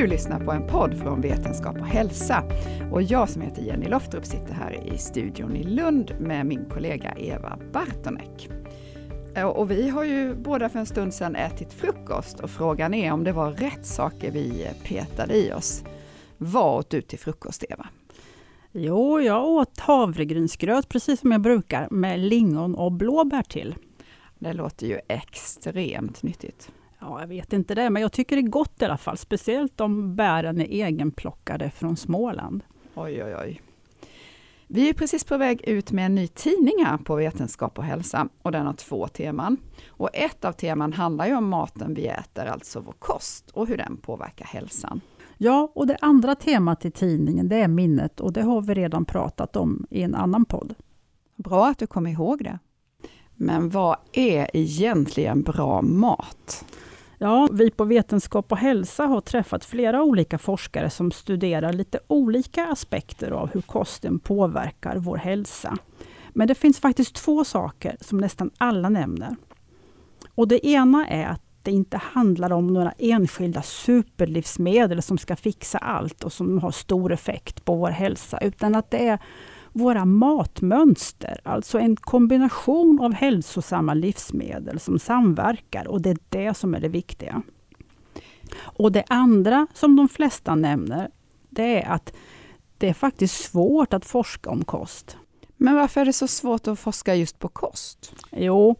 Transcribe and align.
Du 0.00 0.06
lyssnar 0.06 0.40
på 0.40 0.52
en 0.52 0.66
podd 0.66 0.98
från 0.98 1.20
Vetenskap 1.20 1.76
och 1.80 1.86
hälsa. 1.86 2.44
Och 2.92 3.02
jag 3.02 3.28
som 3.28 3.42
heter 3.42 3.62
Jenny 3.62 3.88
Loftrup 3.88 4.24
sitter 4.24 4.54
här 4.54 4.94
i 4.94 4.98
studion 4.98 5.56
i 5.56 5.64
Lund 5.64 6.16
med 6.20 6.46
min 6.46 6.64
kollega 6.70 7.14
Eva 7.18 7.58
Bartonek. 7.72 8.48
Och 9.54 9.70
vi 9.70 9.88
har 9.88 10.04
ju 10.04 10.34
båda 10.34 10.68
för 10.68 10.78
en 10.78 10.86
stund 10.86 11.14
sedan 11.14 11.36
ätit 11.36 11.72
frukost 11.72 12.40
och 12.40 12.50
frågan 12.50 12.94
är 12.94 13.12
om 13.12 13.24
det 13.24 13.32
var 13.32 13.50
rätt 13.50 13.86
saker 13.86 14.30
vi 14.30 14.68
petade 14.84 15.34
i 15.34 15.52
oss. 15.52 15.84
Vad 16.38 16.78
åt 16.78 16.90
du 16.90 17.02
till 17.02 17.18
frukost, 17.18 17.64
Eva? 17.68 17.88
Jo, 18.72 19.20
jag 19.20 19.48
åt 19.48 19.80
havregrynsgröt 19.80 20.88
precis 20.88 21.20
som 21.20 21.32
jag 21.32 21.40
brukar 21.40 21.88
med 21.90 22.20
lingon 22.20 22.74
och 22.74 22.92
blåbär 22.92 23.42
till. 23.42 23.74
Det 24.38 24.52
låter 24.52 24.86
ju 24.86 24.98
extremt 25.08 26.22
nyttigt. 26.22 26.70
Ja, 27.00 27.20
jag 27.20 27.26
vet 27.26 27.52
inte 27.52 27.74
det, 27.74 27.90
men 27.90 28.02
jag 28.02 28.12
tycker 28.12 28.36
det 28.36 28.42
är 28.42 28.48
gott 28.48 28.82
i 28.82 28.84
alla 28.84 28.96
fall. 28.96 29.16
Speciellt 29.16 29.80
om 29.80 30.16
bären 30.16 30.60
är 30.60 30.64
egenplockade 30.64 31.70
från 31.70 31.96
Småland. 31.96 32.64
Oj, 32.94 33.24
oj, 33.24 33.36
oj. 33.40 33.60
Vi 34.66 34.88
är 34.88 34.94
precis 34.94 35.24
på 35.24 35.36
väg 35.36 35.60
ut 35.68 35.92
med 35.92 36.06
en 36.06 36.14
ny 36.14 36.26
tidning 36.26 36.84
här 36.84 36.96
på 36.96 37.14
Vetenskap 37.14 37.78
och 37.78 37.84
hälsa 37.84 38.28
och 38.42 38.52
den 38.52 38.66
har 38.66 38.72
två 38.72 39.08
teman. 39.08 39.56
Och 39.88 40.08
ett 40.12 40.44
av 40.44 40.52
teman 40.52 40.92
handlar 40.92 41.26
ju 41.26 41.36
om 41.36 41.48
maten 41.48 41.94
vi 41.94 42.06
äter, 42.06 42.46
alltså 42.46 42.80
vår 42.80 42.94
kost 42.98 43.50
och 43.50 43.66
hur 43.66 43.76
den 43.76 43.96
påverkar 43.96 44.44
hälsan. 44.44 45.00
Ja, 45.38 45.72
och 45.74 45.86
det 45.86 45.96
andra 46.00 46.34
temat 46.34 46.84
i 46.84 46.90
tidningen 46.90 47.48
det 47.48 47.56
är 47.56 47.68
minnet 47.68 48.20
och 48.20 48.32
det 48.32 48.42
har 48.42 48.60
vi 48.60 48.74
redan 48.74 49.04
pratat 49.04 49.56
om 49.56 49.86
i 49.90 50.02
en 50.02 50.14
annan 50.14 50.44
podd. 50.44 50.74
Bra 51.36 51.66
att 51.66 51.78
du 51.78 51.86
kom 51.86 52.06
ihåg 52.06 52.44
det. 52.44 52.58
Men 53.34 53.70
vad 53.70 53.96
är 54.12 54.50
egentligen 54.56 55.42
bra 55.42 55.82
mat? 55.82 56.64
Ja, 57.22 57.48
vi 57.52 57.70
på 57.70 57.84
Vetenskap 57.84 58.52
och 58.52 58.58
hälsa 58.58 59.06
har 59.06 59.20
träffat 59.20 59.64
flera 59.64 60.02
olika 60.02 60.38
forskare 60.38 60.90
som 60.90 61.10
studerar 61.10 61.72
lite 61.72 61.98
olika 62.06 62.66
aspekter 62.66 63.30
av 63.30 63.50
hur 63.52 63.60
kosten 63.60 64.18
påverkar 64.18 64.96
vår 64.96 65.16
hälsa. 65.16 65.76
Men 66.32 66.48
det 66.48 66.54
finns 66.54 66.80
faktiskt 66.80 67.14
två 67.14 67.44
saker 67.44 67.96
som 68.00 68.18
nästan 68.18 68.50
alla 68.58 68.88
nämner. 68.88 69.36
Och 70.34 70.48
Det 70.48 70.66
ena 70.66 71.08
är 71.08 71.26
att 71.26 71.42
det 71.62 71.70
inte 71.70 71.96
handlar 71.96 72.52
om 72.52 72.66
några 72.66 72.92
enskilda 72.98 73.62
superlivsmedel 73.62 75.02
som 75.02 75.18
ska 75.18 75.36
fixa 75.36 75.78
allt 75.78 76.24
och 76.24 76.32
som 76.32 76.58
har 76.58 76.70
stor 76.70 77.12
effekt 77.12 77.64
på 77.64 77.74
vår 77.74 77.90
hälsa, 77.90 78.38
utan 78.38 78.74
att 78.74 78.90
det 78.90 79.08
är 79.08 79.18
våra 79.72 80.04
matmönster, 80.04 81.40
alltså 81.44 81.78
en 81.78 81.96
kombination 81.96 83.00
av 83.00 83.12
hälsosamma 83.12 83.94
livsmedel 83.94 84.80
som 84.80 84.98
samverkar 84.98 85.88
och 85.88 86.02
det 86.02 86.10
är 86.10 86.18
det 86.28 86.54
som 86.54 86.74
är 86.74 86.80
det 86.80 86.88
viktiga. 86.88 87.42
Och 88.58 88.92
det 88.92 89.04
andra 89.08 89.66
som 89.74 89.96
de 89.96 90.08
flesta 90.08 90.54
nämner, 90.54 91.10
det 91.50 91.82
är 91.82 91.88
att 91.88 92.12
det 92.78 92.88
är 92.88 92.94
faktiskt 92.94 93.44
svårt 93.44 93.92
att 93.92 94.04
forska 94.04 94.50
om 94.50 94.64
kost. 94.64 95.16
Men 95.56 95.74
varför 95.74 96.00
är 96.00 96.04
det 96.04 96.12
så 96.12 96.28
svårt 96.28 96.68
att 96.68 96.78
forska 96.78 97.14
just 97.14 97.38
på 97.38 97.48
kost? 97.48 98.14
Jo, 98.32 98.76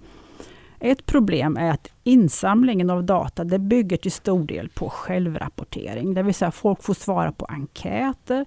ett 0.81 1.07
problem 1.07 1.57
är 1.57 1.71
att 1.71 1.89
insamlingen 2.05 2.91
av 2.91 3.05
data 3.05 3.45
det 3.45 3.59
bygger 3.59 3.97
till 3.97 4.13
stor 4.13 4.45
del 4.45 4.69
på 4.69 4.89
självrapportering. 4.91 6.15
Det 6.15 6.23
vill 6.23 6.35
säga 6.35 6.51
folk 6.51 6.83
får 6.83 6.95
svara 6.95 7.33
på 7.33 7.45
enkäter 7.45 8.47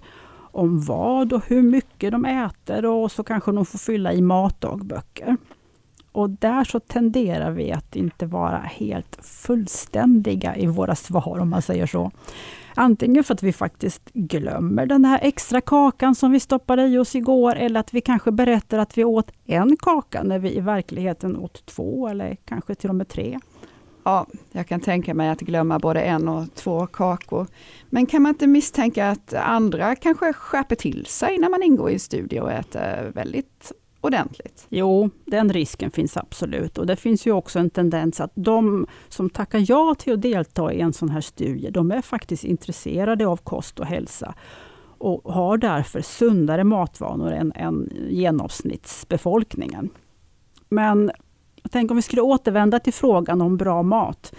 om 0.54 0.80
vad 0.80 1.32
och 1.32 1.42
hur 1.46 1.62
mycket 1.62 2.12
de 2.12 2.24
äter 2.24 2.86
och 2.86 3.12
så 3.12 3.22
kanske 3.22 3.52
de 3.52 3.66
får 3.66 3.78
fylla 3.78 4.12
i 4.12 4.22
matdagböcker. 4.22 5.36
Och 6.12 6.30
där 6.30 6.64
så 6.64 6.80
tenderar 6.80 7.50
vi 7.50 7.72
att 7.72 7.96
inte 7.96 8.26
vara 8.26 8.58
helt 8.58 9.18
fullständiga 9.22 10.56
i 10.56 10.66
våra 10.66 10.94
svar 10.94 11.38
om 11.38 11.50
man 11.50 11.62
säger 11.62 11.86
så. 11.86 12.10
Antingen 12.74 13.24
för 13.24 13.34
att 13.34 13.42
vi 13.42 13.52
faktiskt 13.52 14.10
glömmer 14.12 14.86
den 14.86 15.04
här 15.04 15.18
extra 15.22 15.60
kakan 15.60 16.14
som 16.14 16.30
vi 16.30 16.40
stoppade 16.40 16.86
i 16.86 16.98
oss 16.98 17.14
igår 17.14 17.56
eller 17.56 17.80
att 17.80 17.94
vi 17.94 18.00
kanske 18.00 18.30
berättar 18.30 18.78
att 18.78 18.98
vi 18.98 19.04
åt 19.04 19.30
en 19.44 19.76
kaka 19.76 20.22
när 20.22 20.38
vi 20.38 20.56
i 20.56 20.60
verkligheten 20.60 21.36
åt 21.36 21.66
två 21.66 22.08
eller 22.08 22.36
kanske 22.44 22.74
till 22.74 22.90
och 22.90 22.96
med 22.96 23.08
tre. 23.08 23.38
Ja, 24.04 24.26
jag 24.52 24.66
kan 24.68 24.80
tänka 24.80 25.14
mig 25.14 25.28
att 25.28 25.40
glömma 25.40 25.78
både 25.78 26.00
en 26.00 26.28
och 26.28 26.54
två 26.54 26.86
kakor. 26.86 27.46
Men 27.90 28.06
kan 28.06 28.22
man 28.22 28.30
inte 28.30 28.46
misstänka 28.46 29.08
att 29.08 29.34
andra 29.34 29.96
kanske 29.96 30.32
skärper 30.32 30.76
till 30.76 31.06
sig 31.06 31.38
när 31.38 31.48
man 31.48 31.62
ingår 31.62 31.90
i 31.90 31.92
en 31.92 32.00
studie 32.00 32.40
och 32.40 32.52
äter 32.52 33.12
väldigt 33.14 33.72
ordentligt? 34.00 34.66
Jo, 34.68 35.10
den 35.24 35.52
risken 35.52 35.90
finns 35.90 36.16
absolut. 36.16 36.78
Och 36.78 36.86
det 36.86 36.96
finns 36.96 37.26
ju 37.26 37.32
också 37.32 37.58
en 37.58 37.70
tendens 37.70 38.20
att 38.20 38.32
de 38.34 38.86
som 39.08 39.30
tackar 39.30 39.64
ja 39.68 39.94
till 39.98 40.12
att 40.12 40.22
delta 40.22 40.72
i 40.72 40.80
en 40.80 40.92
sån 40.92 41.08
här 41.08 41.20
studie, 41.20 41.70
de 41.70 41.90
är 41.90 42.02
faktiskt 42.02 42.44
intresserade 42.44 43.26
av 43.26 43.36
kost 43.36 43.80
och 43.80 43.86
hälsa 43.86 44.34
och 44.98 45.32
har 45.32 45.56
därför 45.56 46.02
sundare 46.02 46.64
matvanor 46.64 47.32
än, 47.32 47.52
än 47.52 47.92
genomsnittsbefolkningen. 48.08 49.90
Men 50.68 51.10
tänk 51.70 51.90
om 51.90 51.96
vi 51.96 52.02
skulle 52.02 52.22
återvända 52.22 52.80
till 52.80 52.92
frågan 52.92 53.40
om 53.40 53.56
bra 53.56 53.82
mat. 53.82 54.34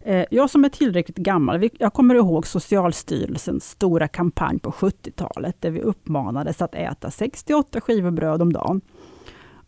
Eh, 0.00 0.24
jag 0.30 0.50
som 0.50 0.64
är 0.64 0.68
tillräckligt 0.68 1.16
gammal, 1.16 1.68
jag 1.78 1.92
kommer 1.92 2.14
ihåg 2.14 2.46
Socialstyrelsens 2.46 3.70
stora 3.70 4.08
kampanj 4.08 4.58
på 4.58 4.70
70-talet, 4.70 5.60
där 5.60 5.70
vi 5.70 5.80
uppmanades 5.80 6.62
att 6.62 6.74
äta 6.74 7.10
68 7.10 7.80
skivor 7.80 8.10
bröd 8.10 8.42
om 8.42 8.52
dagen. 8.52 8.80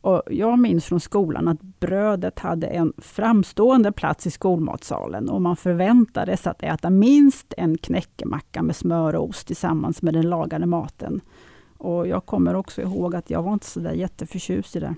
Och 0.01 0.23
jag 0.31 0.59
minns 0.59 0.85
från 0.85 1.01
skolan 1.01 1.49
att 1.49 1.63
brödet 1.63 2.39
hade 2.39 2.67
en 2.67 2.93
framstående 2.99 3.93
plats 3.93 4.27
i 4.27 4.31
skolmatsalen 4.31 5.29
och 5.29 5.43
man 5.43 5.57
förväntades 5.57 6.47
att 6.47 6.63
äta 6.63 6.91
minst 6.91 7.55
en 7.57 7.79
knäckemacka 7.79 8.63
med 8.63 8.77
smör 8.77 9.15
och 9.15 9.29
ost 9.29 9.47
tillsammans 9.47 10.03
med 10.03 10.15
den 10.15 10.31
lagade 10.31 10.67
maten. 10.67 11.21
Och 11.79 12.07
Jag 12.09 12.27
kommer 12.27 12.55
också 12.55 12.83
ihåg 12.83 13.15
att 13.17 13.31
jag 13.31 13.43
var 13.43 13.53
inte 13.53 13.67
så 13.67 13.81
där 13.81 13.93
jätteförtjust 13.93 14.77
i 14.77 14.81
det. 14.81 14.95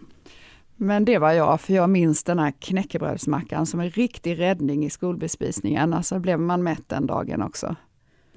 Men 0.80 1.04
det 1.04 1.18
var 1.18 1.32
jag, 1.32 1.60
för 1.60 1.74
jag 1.74 1.90
minns 1.90 2.24
den 2.24 2.38
här 2.38 2.50
knäckebrödsmackan 2.50 3.66
som 3.66 3.80
en 3.80 3.90
riktig 3.90 4.38
räddning 4.38 4.84
i 4.84 4.90
skolbespisningen. 4.90 5.94
Alltså 5.94 6.18
blev 6.18 6.40
man 6.40 6.62
mätt 6.62 6.88
den 6.88 7.06
dagen 7.06 7.42
också. 7.42 7.76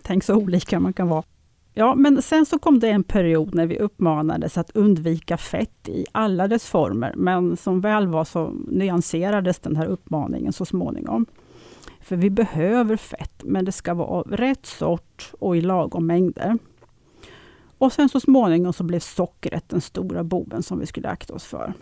Tänk 0.02 0.24
så 0.24 0.35
olika 0.35 0.79
man 0.79 0.94
kan 0.94 1.07
vara. 1.07 1.24
Ja, 1.74 1.96
men 1.96 2.22
sen 2.22 2.46
så 2.46 2.59
kom 2.59 2.79
det 2.79 2.90
en 2.90 3.03
period 3.03 3.56
när 3.56 3.66
vi 3.66 3.79
uppmanades 3.79 4.57
att 4.57 4.72
undvika 4.72 5.38
fett 5.38 5.90
i 5.90 6.06
alla 6.12 6.47
dess 6.47 6.66
former. 6.66 7.13
Men 7.18 7.57
som 7.57 7.81
väl 7.81 8.07
var 8.07 8.25
så 8.25 8.53
nyanserades 8.68 9.59
den 9.59 9.75
här 9.75 9.85
uppmaningen 9.85 10.53
så 10.53 10.66
småningom. 10.66 11.25
För 12.00 12.16
vi 12.16 12.29
behöver 12.29 12.97
fett, 12.97 13.44
men 13.44 13.66
det 13.66 13.72
ska 13.72 13.94
vara 13.94 14.08
av 14.08 14.28
rätt 14.31 14.66
sort 14.66 15.31
och 15.40 15.58
i 15.58 15.62
lagom 15.62 16.08
mängder. 16.08 16.58
Och 17.78 17.94
sen 17.94 18.09
så 18.09 18.19
småningom 18.19 18.73
så 18.73 18.84
blev 18.84 19.00
sockret 19.00 19.69
den 19.69 19.81
stora 19.81 20.23
boven 20.23 20.63
som 20.63 20.79
vi 20.79 20.85
skulle 20.85 21.09
akta 21.09 21.34
oss 21.34 21.46
för. 21.46 21.73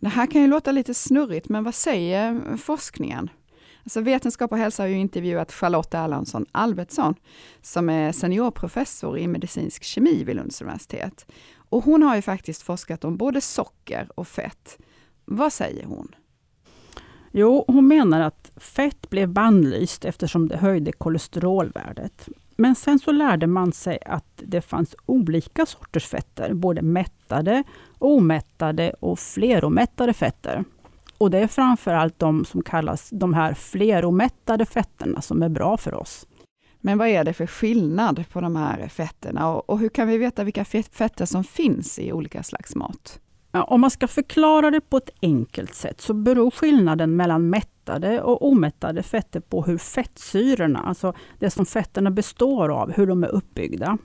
Det 0.00 0.08
här 0.08 0.26
kan 0.26 0.42
ju 0.42 0.48
låta 0.48 0.72
lite 0.72 0.94
snurrigt, 0.94 1.48
men 1.48 1.64
vad 1.64 1.74
säger 1.74 2.56
forskningen? 2.56 3.30
Alltså 3.84 4.00
Vetenskap 4.00 4.52
och 4.52 4.58
hälsa 4.58 4.82
har 4.82 4.88
ju 4.88 4.98
intervjuat 4.98 5.52
Charlotte 5.52 5.94
Erlandsson 5.94 6.46
Albertsson, 6.52 7.14
som 7.62 7.88
är 7.88 8.12
seniorprofessor 8.12 9.18
i 9.18 9.26
medicinsk 9.26 9.82
kemi 9.84 10.24
vid 10.24 10.36
Lunds 10.36 10.62
universitet. 10.62 11.26
Och 11.56 11.84
hon 11.84 12.02
har 12.02 12.16
ju 12.16 12.22
faktiskt 12.22 12.62
forskat 12.62 13.04
om 13.04 13.16
både 13.16 13.40
socker 13.40 14.08
och 14.14 14.28
fett. 14.28 14.78
Vad 15.24 15.52
säger 15.52 15.84
hon? 15.84 16.14
Jo, 17.32 17.64
hon 17.68 17.88
menar 17.88 18.20
att 18.20 18.52
fett 18.56 19.10
blev 19.10 19.28
bannlyst 19.28 20.04
eftersom 20.04 20.48
det 20.48 20.56
höjde 20.56 20.92
kolesterolvärdet. 20.92 22.28
Men 22.60 22.74
sen 22.74 22.98
så 22.98 23.12
lärde 23.12 23.46
man 23.46 23.72
sig 23.72 23.98
att 24.06 24.24
det 24.36 24.60
fanns 24.60 24.96
olika 25.06 25.66
sorters 25.66 26.06
fetter, 26.06 26.54
både 26.54 26.82
mättade, 26.82 27.64
omättade 27.98 28.94
och 29.00 29.18
fleromättade 29.18 30.12
fetter. 30.12 30.64
Och 31.18 31.30
det 31.30 31.38
är 31.38 31.46
framförallt 31.46 32.18
de 32.18 32.44
som 32.44 32.62
kallas 32.62 33.10
de 33.10 33.34
här 33.34 33.54
fleromättade 33.54 34.66
fetterna 34.66 35.20
som 35.20 35.42
är 35.42 35.48
bra 35.48 35.76
för 35.76 35.94
oss. 35.94 36.26
Men 36.80 36.98
vad 36.98 37.08
är 37.08 37.24
det 37.24 37.32
för 37.32 37.46
skillnad 37.46 38.24
på 38.32 38.40
de 38.40 38.56
här 38.56 38.88
fetterna 38.88 39.48
och, 39.48 39.70
och 39.70 39.78
hur 39.78 39.88
kan 39.88 40.08
vi 40.08 40.18
veta 40.18 40.44
vilka 40.44 40.64
fetter 40.64 41.26
som 41.26 41.44
finns 41.44 41.98
i 41.98 42.12
olika 42.12 42.42
slags 42.42 42.74
mat? 42.74 43.20
Ja, 43.52 43.64
om 43.64 43.80
man 43.80 43.90
ska 43.90 44.08
förklara 44.08 44.70
det 44.70 44.80
på 44.80 44.96
ett 44.96 45.10
enkelt 45.22 45.74
sätt 45.74 46.00
så 46.00 46.14
beror 46.14 46.50
skillnaden 46.50 47.16
mellan 47.16 47.50
mättade 47.50 47.79
och 48.22 48.48
omättade 48.48 49.02
fetter 49.02 49.40
på 49.40 49.62
hur 49.62 49.78
fettsyrorna, 49.78 50.78
alltså 50.78 51.12
det 51.38 51.50
som 51.50 51.66
fetterna 51.66 52.10
består 52.10 52.68
av, 52.68 52.92
hur 52.92 53.06
de 53.06 53.24
är 53.24 53.28
uppbyggda. 53.28 53.98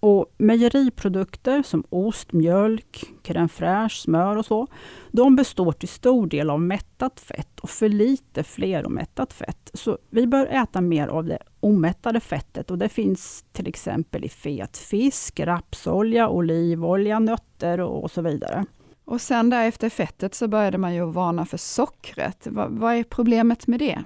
Och 0.00 0.34
mejeriprodukter 0.38 1.62
som 1.62 1.84
ost, 1.90 2.32
mjölk, 2.32 3.04
crème 3.22 3.48
fraîche, 3.48 4.02
smör 4.02 4.36
och 4.36 4.46
så, 4.46 4.66
de 5.10 5.36
består 5.36 5.72
till 5.72 5.88
stor 5.88 6.26
del 6.26 6.50
av 6.50 6.60
mättat 6.60 7.20
fett 7.20 7.60
och 7.60 7.70
för 7.70 7.88
lite 7.88 8.42
fleromättat 8.42 9.32
fett. 9.32 9.70
Så 9.74 9.98
vi 10.10 10.26
bör 10.26 10.46
äta 10.46 10.80
mer 10.80 11.08
av 11.08 11.24
det 11.24 11.38
omättade 11.60 12.20
fettet 12.20 12.70
och 12.70 12.78
det 12.78 12.88
finns 12.88 13.44
till 13.52 13.66
exempel 13.66 14.24
i 14.24 14.28
fet 14.28 14.76
fisk, 14.76 15.40
rapsolja, 15.40 16.28
olivolja, 16.28 17.18
nötter 17.18 17.80
och 17.80 18.10
så 18.10 18.22
vidare. 18.22 18.64
Och 19.04 19.20
sen 19.20 19.50
där 19.50 19.68
efter 19.68 19.88
fettet 19.88 20.34
så 20.34 20.48
började 20.48 20.78
man 20.78 20.94
ju 20.94 21.04
varna 21.04 21.46
för 21.46 21.56
sockret. 21.56 22.46
vad 22.50 22.94
är 22.94 23.04
problemet 23.04 23.66
med 23.66 23.78
det? 23.78 24.04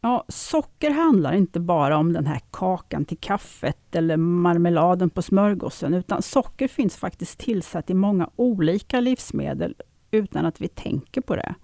Ja, 0.00 0.24
socker 0.28 0.90
handlar 0.90 1.32
inte 1.32 1.60
bara 1.60 1.96
om 1.96 2.12
den 2.12 2.26
här 2.26 2.40
kakan 2.50 3.04
till 3.04 3.18
kaffet 3.18 3.94
eller 3.96 4.16
marmeladen 4.16 5.10
på 5.10 5.22
smörgåsen, 5.22 5.94
utan 5.94 6.22
socker 6.22 6.68
finns 6.68 6.96
faktiskt 6.96 7.38
tillsatt 7.38 7.90
i 7.90 7.94
många 7.94 8.30
olika 8.36 9.00
livsmedel 9.00 9.74
utan 10.10 10.46
att 10.46 10.60
vi 10.60 10.68
tänker 10.68 11.20
på 11.20 11.36
det. 11.36 11.54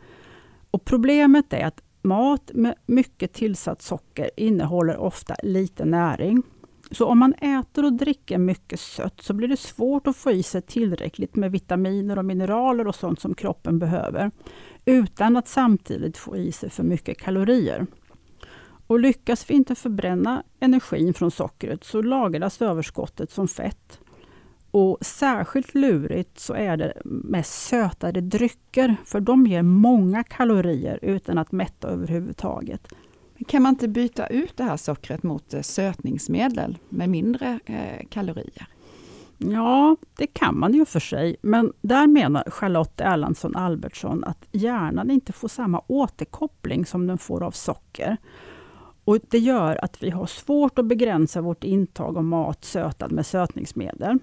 Och 0.70 0.84
Problemet 0.84 1.52
är 1.52 1.66
att 1.66 1.82
mat 2.02 2.50
med 2.54 2.74
mycket 2.86 3.32
tillsatt 3.32 3.82
socker 3.82 4.30
innehåller 4.36 4.96
ofta 4.96 5.36
lite 5.42 5.84
näring. 5.84 6.42
Så 6.90 7.06
om 7.06 7.18
man 7.18 7.34
äter 7.34 7.84
och 7.84 7.92
dricker 7.92 8.38
mycket 8.38 8.80
sött 8.80 9.22
så 9.22 9.34
blir 9.34 9.48
det 9.48 9.56
svårt 9.56 10.06
att 10.06 10.16
få 10.16 10.30
i 10.30 10.42
sig 10.42 10.62
tillräckligt 10.62 11.36
med 11.36 11.52
vitaminer 11.52 12.18
och 12.18 12.24
mineraler 12.24 12.86
och 12.86 12.94
sånt 12.94 13.20
som 13.20 13.34
kroppen 13.34 13.78
behöver, 13.78 14.30
utan 14.84 15.36
att 15.36 15.48
samtidigt 15.48 16.16
få 16.16 16.36
i 16.36 16.52
sig 16.52 16.70
för 16.70 16.82
mycket 16.82 17.18
kalorier. 17.18 17.86
Och 18.86 19.00
lyckas 19.00 19.50
vi 19.50 19.54
inte 19.54 19.74
förbränna 19.74 20.42
energin 20.60 21.14
från 21.14 21.30
sockret 21.30 21.84
så 21.84 22.02
lagras 22.02 22.62
överskottet 22.62 23.30
som 23.30 23.48
fett. 23.48 24.00
Och 24.70 24.98
Särskilt 25.00 25.74
lurigt 25.74 26.38
så 26.38 26.54
är 26.54 26.76
det 26.76 26.92
med 27.04 27.46
sötade 27.46 28.20
drycker, 28.20 28.96
för 29.04 29.20
de 29.20 29.46
ger 29.46 29.62
många 29.62 30.24
kalorier 30.24 30.98
utan 31.02 31.38
att 31.38 31.52
mätta 31.52 31.88
överhuvudtaget. 31.88 32.88
Kan 33.46 33.62
man 33.62 33.74
inte 33.74 33.88
byta 33.88 34.26
ut 34.26 34.56
det 34.56 34.64
här 34.64 34.76
sockret 34.76 35.22
mot 35.22 35.54
eh, 35.54 35.62
sötningsmedel 35.62 36.78
med 36.88 37.08
mindre 37.08 37.60
eh, 37.66 38.06
kalorier? 38.08 38.66
Ja, 39.38 39.96
det 40.16 40.26
kan 40.26 40.58
man 40.58 40.74
ju 40.74 40.84
för 40.84 41.00
sig, 41.00 41.36
men 41.42 41.72
där 41.80 42.06
menar 42.06 42.50
Charlotte 42.50 43.00
Erlandsson 43.00 43.56
Albertsson 43.56 44.24
att 44.24 44.48
hjärnan 44.52 45.10
inte 45.10 45.32
får 45.32 45.48
samma 45.48 45.82
återkoppling 45.86 46.86
som 46.86 47.06
den 47.06 47.18
får 47.18 47.42
av 47.42 47.50
socker. 47.50 48.16
Och 49.04 49.18
Det 49.28 49.38
gör 49.38 49.84
att 49.84 50.02
vi 50.02 50.10
har 50.10 50.26
svårt 50.26 50.78
att 50.78 50.86
begränsa 50.86 51.40
vårt 51.40 51.64
intag 51.64 52.16
av 52.16 52.24
mat 52.24 52.64
sötad 52.64 53.12
med 53.12 53.26
sötningsmedel. 53.26 54.18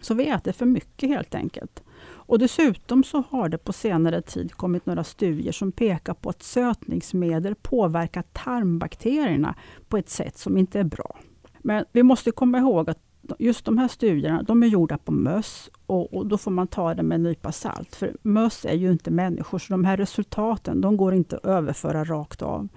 Så 0.00 0.14
vi 0.14 0.28
äter 0.28 0.52
för 0.52 0.66
mycket 0.66 1.08
helt 1.08 1.34
enkelt. 1.34 1.82
Och 2.26 2.38
Dessutom 2.38 3.04
så 3.04 3.24
har 3.30 3.48
det 3.48 3.58
på 3.58 3.72
senare 3.72 4.22
tid 4.22 4.52
kommit 4.52 4.86
några 4.86 5.04
studier 5.04 5.52
som 5.52 5.72
pekar 5.72 6.14
på 6.14 6.30
att 6.30 6.42
sötningsmedel 6.42 7.54
påverkar 7.54 8.22
tarmbakterierna 8.32 9.54
på 9.88 9.96
ett 9.96 10.08
sätt 10.08 10.38
som 10.38 10.58
inte 10.58 10.80
är 10.80 10.84
bra. 10.84 11.18
Men 11.58 11.84
vi 11.92 12.02
måste 12.02 12.30
komma 12.30 12.58
ihåg 12.58 12.90
att 12.90 12.98
just 13.38 13.64
de 13.64 13.78
här 13.78 13.88
studierna 13.88 14.42
de 14.42 14.62
är 14.62 14.66
gjorda 14.66 14.98
på 14.98 15.12
möss 15.12 15.70
och, 15.86 16.14
och, 16.14 16.26
då 16.26 16.38
får 16.38 16.50
man 16.50 16.66
ta 16.66 16.94
det 16.94 17.02
med 17.02 17.14
en 17.16 17.22
nypa 17.22 17.52
salt. 17.52 17.96
För 17.96 18.16
möss 18.22 18.64
är 18.64 18.74
ju 18.74 18.92
inte 18.92 19.10
människor, 19.10 19.58
så 19.58 19.72
de 19.72 19.84
här 19.84 19.96
resultaten 19.96 20.80
de 20.80 20.96
går 20.96 21.14
inte 21.14 21.36
att 21.36 21.44
överföra 21.44 22.04
rakt 22.04 22.42
av. 22.42 22.68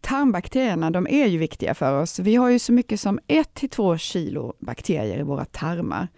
Tarmbakterierna 0.00 0.90
de 0.90 1.06
är 1.10 1.26
ju 1.26 1.38
viktiga 1.38 1.74
för 1.74 2.02
oss. 2.02 2.18
Vi 2.18 2.36
har 2.36 2.48
ju 2.48 2.58
så 2.58 2.72
mycket 2.72 3.00
som 3.00 3.20
1-2 3.28 3.96
kilo 3.96 4.54
bakterier 4.58 5.18
i 5.18 5.22
våra 5.22 5.44
tarmar. 5.44 6.08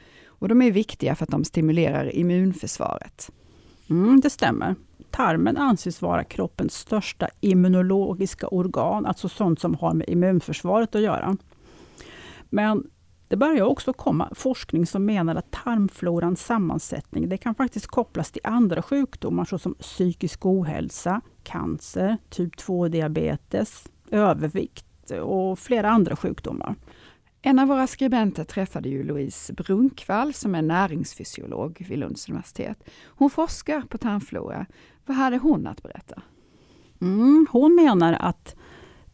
Och 0.42 0.48
de 0.48 0.62
är 0.62 0.70
viktiga 0.70 1.14
för 1.14 1.24
att 1.24 1.30
de 1.30 1.44
stimulerar 1.44 2.16
immunförsvaret. 2.16 3.30
Mm, 3.90 4.20
det 4.20 4.30
stämmer. 4.30 4.74
Tarmen 5.10 5.56
anses 5.56 6.02
vara 6.02 6.24
kroppens 6.24 6.74
största 6.74 7.28
immunologiska 7.40 8.48
organ, 8.48 9.06
alltså 9.06 9.28
sånt 9.28 9.60
som 9.60 9.74
har 9.74 9.94
med 9.94 10.08
immunförsvaret 10.08 10.94
att 10.94 11.02
göra. 11.02 11.36
Men 12.50 12.90
det 13.28 13.36
börjar 13.36 13.64
också 13.64 13.92
komma 13.92 14.28
forskning 14.34 14.86
som 14.86 15.04
menar 15.04 15.34
att 15.34 15.50
tarmflorans 15.50 16.44
sammansättning 16.44 17.28
det 17.28 17.36
kan 17.36 17.54
faktiskt 17.54 17.86
kopplas 17.86 18.30
till 18.30 18.42
andra 18.44 18.82
sjukdomar 18.82 19.44
såsom 19.44 19.74
psykisk 19.74 20.46
ohälsa, 20.46 21.20
cancer, 21.42 22.16
typ 22.30 22.56
2-diabetes, 22.56 23.88
övervikt 24.10 25.10
och 25.22 25.58
flera 25.58 25.90
andra 25.90 26.16
sjukdomar. 26.16 26.74
En 27.44 27.58
av 27.58 27.68
våra 27.68 27.86
skribenter 27.86 28.44
träffade 28.44 28.88
ju 28.88 29.04
Louise 29.04 29.52
Brunkvall 29.52 30.34
som 30.34 30.54
är 30.54 30.62
näringsfysiolog 30.62 31.86
vid 31.88 31.98
Lunds 31.98 32.28
universitet. 32.28 32.84
Hon 33.04 33.30
forskar 33.30 33.80
på 33.80 33.98
tarmflora. 33.98 34.66
Vad 35.06 35.16
hade 35.16 35.38
hon 35.38 35.66
att 35.66 35.82
berätta? 35.82 36.22
Mm, 37.00 37.46
hon 37.50 37.74
menar 37.74 38.16
att 38.20 38.56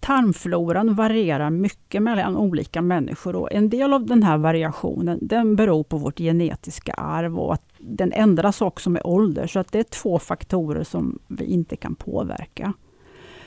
tarmfloran 0.00 0.94
varierar 0.94 1.50
mycket 1.50 2.02
mellan 2.02 2.36
olika 2.36 2.82
människor 2.82 3.36
och 3.36 3.52
en 3.52 3.68
del 3.68 3.92
av 3.92 4.06
den 4.06 4.22
här 4.22 4.38
variationen 4.38 5.18
den 5.22 5.56
beror 5.56 5.84
på 5.84 5.96
vårt 5.96 6.18
genetiska 6.18 6.92
arv 6.92 7.38
och 7.38 7.54
att 7.54 7.72
den 7.78 8.12
ändras 8.12 8.60
också 8.60 8.90
med 8.90 9.02
ålder. 9.04 9.46
Så 9.46 9.58
att 9.58 9.72
det 9.72 9.78
är 9.78 9.84
två 9.84 10.18
faktorer 10.18 10.84
som 10.84 11.18
vi 11.26 11.44
inte 11.44 11.76
kan 11.76 11.94
påverka. 11.94 12.72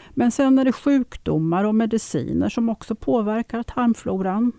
Men 0.09 0.31
sen 0.31 0.59
är 0.59 0.65
det 0.65 0.71
sjukdomar 0.71 1.63
och 1.63 1.75
mediciner 1.75 2.49
som 2.49 2.69
också 2.69 2.95
påverkar 2.95 3.63
tarmfloran 3.63 4.51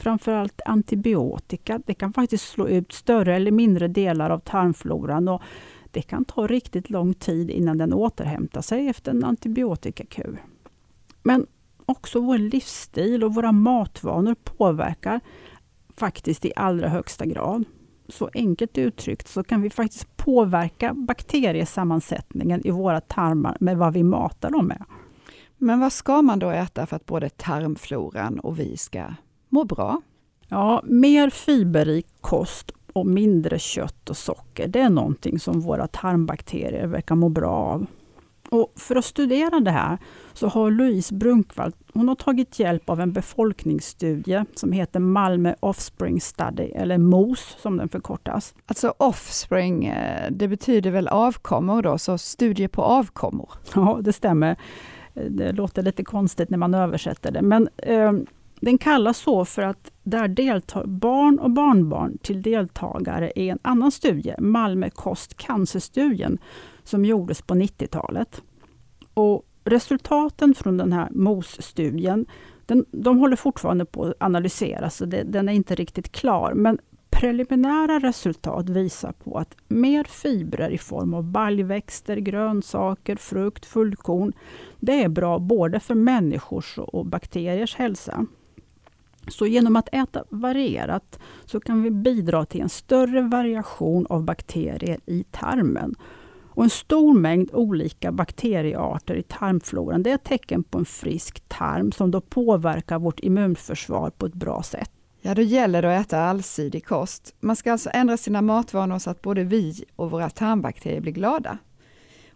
framförallt 0.00 0.60
antibiotika. 0.64 1.80
Det 1.86 1.94
kan 1.94 2.12
faktiskt 2.12 2.48
slå 2.48 2.68
ut 2.68 2.92
större 2.92 3.36
eller 3.36 3.50
mindre 3.50 3.88
delar 3.88 4.30
av 4.30 4.38
tarmfloran 4.38 5.28
och 5.28 5.42
det 5.90 6.02
kan 6.02 6.24
ta 6.24 6.46
riktigt 6.46 6.90
lång 6.90 7.14
tid 7.14 7.50
innan 7.50 7.78
den 7.78 7.92
återhämtar 7.92 8.60
sig 8.60 8.88
efter 8.88 9.10
en 9.10 9.24
antibiotikakur. 9.24 10.42
Men 11.22 11.46
också 11.86 12.20
vår 12.20 12.38
livsstil 12.38 13.24
och 13.24 13.34
våra 13.34 13.52
matvanor 13.52 14.36
påverkar 14.44 15.20
faktiskt 15.96 16.44
i 16.44 16.52
allra 16.56 16.88
högsta 16.88 17.26
grad. 17.26 17.64
Så 18.08 18.30
enkelt 18.34 18.78
uttryckt 18.78 19.28
så 19.28 19.42
kan 19.42 19.62
vi 19.62 19.70
faktiskt 19.70 20.16
påverka 20.16 20.94
bakteriesammansättningen 20.94 22.66
i 22.66 22.70
våra 22.70 23.00
tarmar 23.00 23.56
med 23.60 23.78
vad 23.78 23.92
vi 23.92 24.02
matar 24.02 24.50
dem 24.50 24.66
med. 24.66 24.84
Men 25.56 25.80
vad 25.80 25.92
ska 25.92 26.22
man 26.22 26.38
då 26.38 26.50
äta 26.50 26.86
för 26.86 26.96
att 26.96 27.06
både 27.06 27.30
tarmfloran 27.30 28.38
och 28.38 28.58
vi 28.58 28.76
ska 28.76 29.04
må 29.50 29.64
bra? 29.64 30.00
Ja, 30.48 30.82
mer 30.84 31.30
fiberrik 31.30 32.06
kost 32.20 32.72
och 32.92 33.06
mindre 33.06 33.58
kött 33.58 34.10
och 34.10 34.16
socker, 34.16 34.68
det 34.68 34.80
är 34.80 34.90
någonting 34.90 35.38
som 35.38 35.60
våra 35.60 35.86
tarmbakterier 35.86 36.86
verkar 36.86 37.14
må 37.14 37.28
bra 37.28 37.50
av. 37.50 37.86
Och 38.50 38.72
för 38.76 38.96
att 38.96 39.04
studera 39.04 39.60
det 39.60 39.70
här 39.70 39.98
så 40.32 40.48
har 40.48 40.70
Louise 40.70 41.14
Brunkvall 41.14 41.72
hon 41.92 42.08
har 42.08 42.14
tagit 42.14 42.58
hjälp 42.58 42.90
av 42.90 43.00
en 43.00 43.12
befolkningsstudie 43.12 44.44
som 44.54 44.72
heter 44.72 45.00
Malmö 45.00 45.54
Offspring 45.60 46.20
Study, 46.20 46.62
eller 46.62 46.98
MOS 46.98 47.56
som 47.58 47.76
den 47.76 47.88
förkortas. 47.88 48.54
Alltså 48.66 48.94
offspring, 48.96 49.86
eh, 49.86 50.30
det 50.30 50.48
betyder 50.48 50.90
väl 50.90 51.08
avkommor 51.08 51.82
då, 51.82 51.98
så 51.98 52.18
studie 52.18 52.68
på 52.68 52.82
avkommor? 52.82 53.50
Ja, 53.74 53.98
det 54.02 54.12
stämmer. 54.12 54.56
Det 55.14 55.52
låter 55.52 55.82
lite 55.82 56.04
konstigt 56.04 56.50
när 56.50 56.58
man 56.58 56.74
översätter 56.74 57.30
det, 57.30 57.42
men 57.42 57.68
eh, 57.76 58.12
den 58.60 58.78
kallas 58.78 59.18
så 59.18 59.44
för 59.44 59.62
att 59.62 59.92
där 60.02 60.28
deltar 60.28 60.86
barn 60.86 61.38
och 61.38 61.50
barnbarn 61.50 62.18
till 62.18 62.42
deltagare 62.42 63.32
i 63.36 63.48
en 63.48 63.58
annan 63.62 63.90
studie, 63.90 64.34
Malmö 64.38 64.90
kost-cancerstudien, 64.90 66.38
som 66.84 67.04
gjordes 67.04 67.42
på 67.42 67.54
90-talet. 67.54 68.42
Och 69.14 69.46
resultaten 69.64 70.54
från 70.54 70.76
den 70.76 70.92
här 70.92 71.08
MOS-studien, 71.10 72.26
den, 72.66 72.84
de 72.90 73.18
håller 73.18 73.36
fortfarande 73.36 73.84
på 73.84 74.04
att 74.04 74.14
analyseras, 74.20 74.96
så 74.96 75.04
det, 75.04 75.22
den 75.22 75.48
är 75.48 75.52
inte 75.52 75.74
riktigt 75.74 76.12
klar. 76.12 76.52
Men 76.54 76.78
preliminära 77.10 77.98
resultat 77.98 78.68
visar 78.68 79.12
på 79.12 79.38
att 79.38 79.56
mer 79.68 80.04
fibrer 80.04 80.70
i 80.70 80.78
form 80.78 81.14
av 81.14 81.24
baljväxter, 81.24 82.16
grönsaker, 82.16 83.16
frukt, 83.16 83.66
fullkorn, 83.66 84.32
det 84.80 85.02
är 85.02 85.08
bra 85.08 85.38
både 85.38 85.80
för 85.80 85.94
människors 85.94 86.78
och 86.78 87.06
bakteriers 87.06 87.74
hälsa. 87.74 88.26
Så 89.30 89.46
genom 89.46 89.76
att 89.76 89.88
äta 89.92 90.24
varierat 90.28 91.18
så 91.44 91.60
kan 91.60 91.82
vi 91.82 91.90
bidra 91.90 92.44
till 92.44 92.60
en 92.60 92.68
större 92.68 93.22
variation 93.22 94.06
av 94.06 94.24
bakterier 94.24 95.00
i 95.06 95.24
tarmen. 95.30 95.94
Och 96.52 96.64
en 96.64 96.70
stor 96.70 97.14
mängd 97.14 97.50
olika 97.52 98.12
bakteriearter 98.12 99.14
i 99.14 99.22
tarmfloran 99.22 100.02
det 100.02 100.10
är 100.10 100.14
ett 100.14 100.24
tecken 100.24 100.62
på 100.62 100.78
en 100.78 100.84
frisk 100.84 101.42
tarm 101.48 101.92
som 101.92 102.10
då 102.10 102.20
påverkar 102.20 102.98
vårt 102.98 103.20
immunförsvar 103.20 104.10
på 104.10 104.26
ett 104.26 104.34
bra 104.34 104.62
sätt. 104.62 104.90
Ja, 105.20 105.34
då 105.34 105.42
gäller 105.42 105.82
det 105.82 105.98
att 105.98 106.06
äta 106.06 106.20
allsidig 106.20 106.86
kost. 106.86 107.34
Man 107.40 107.56
ska 107.56 107.72
alltså 107.72 107.90
ändra 107.92 108.16
sina 108.16 108.42
matvanor 108.42 108.98
så 108.98 109.10
att 109.10 109.22
både 109.22 109.44
vi 109.44 109.84
och 109.96 110.10
våra 110.10 110.30
tarmbakterier 110.30 111.00
blir 111.00 111.12
glada 111.12 111.58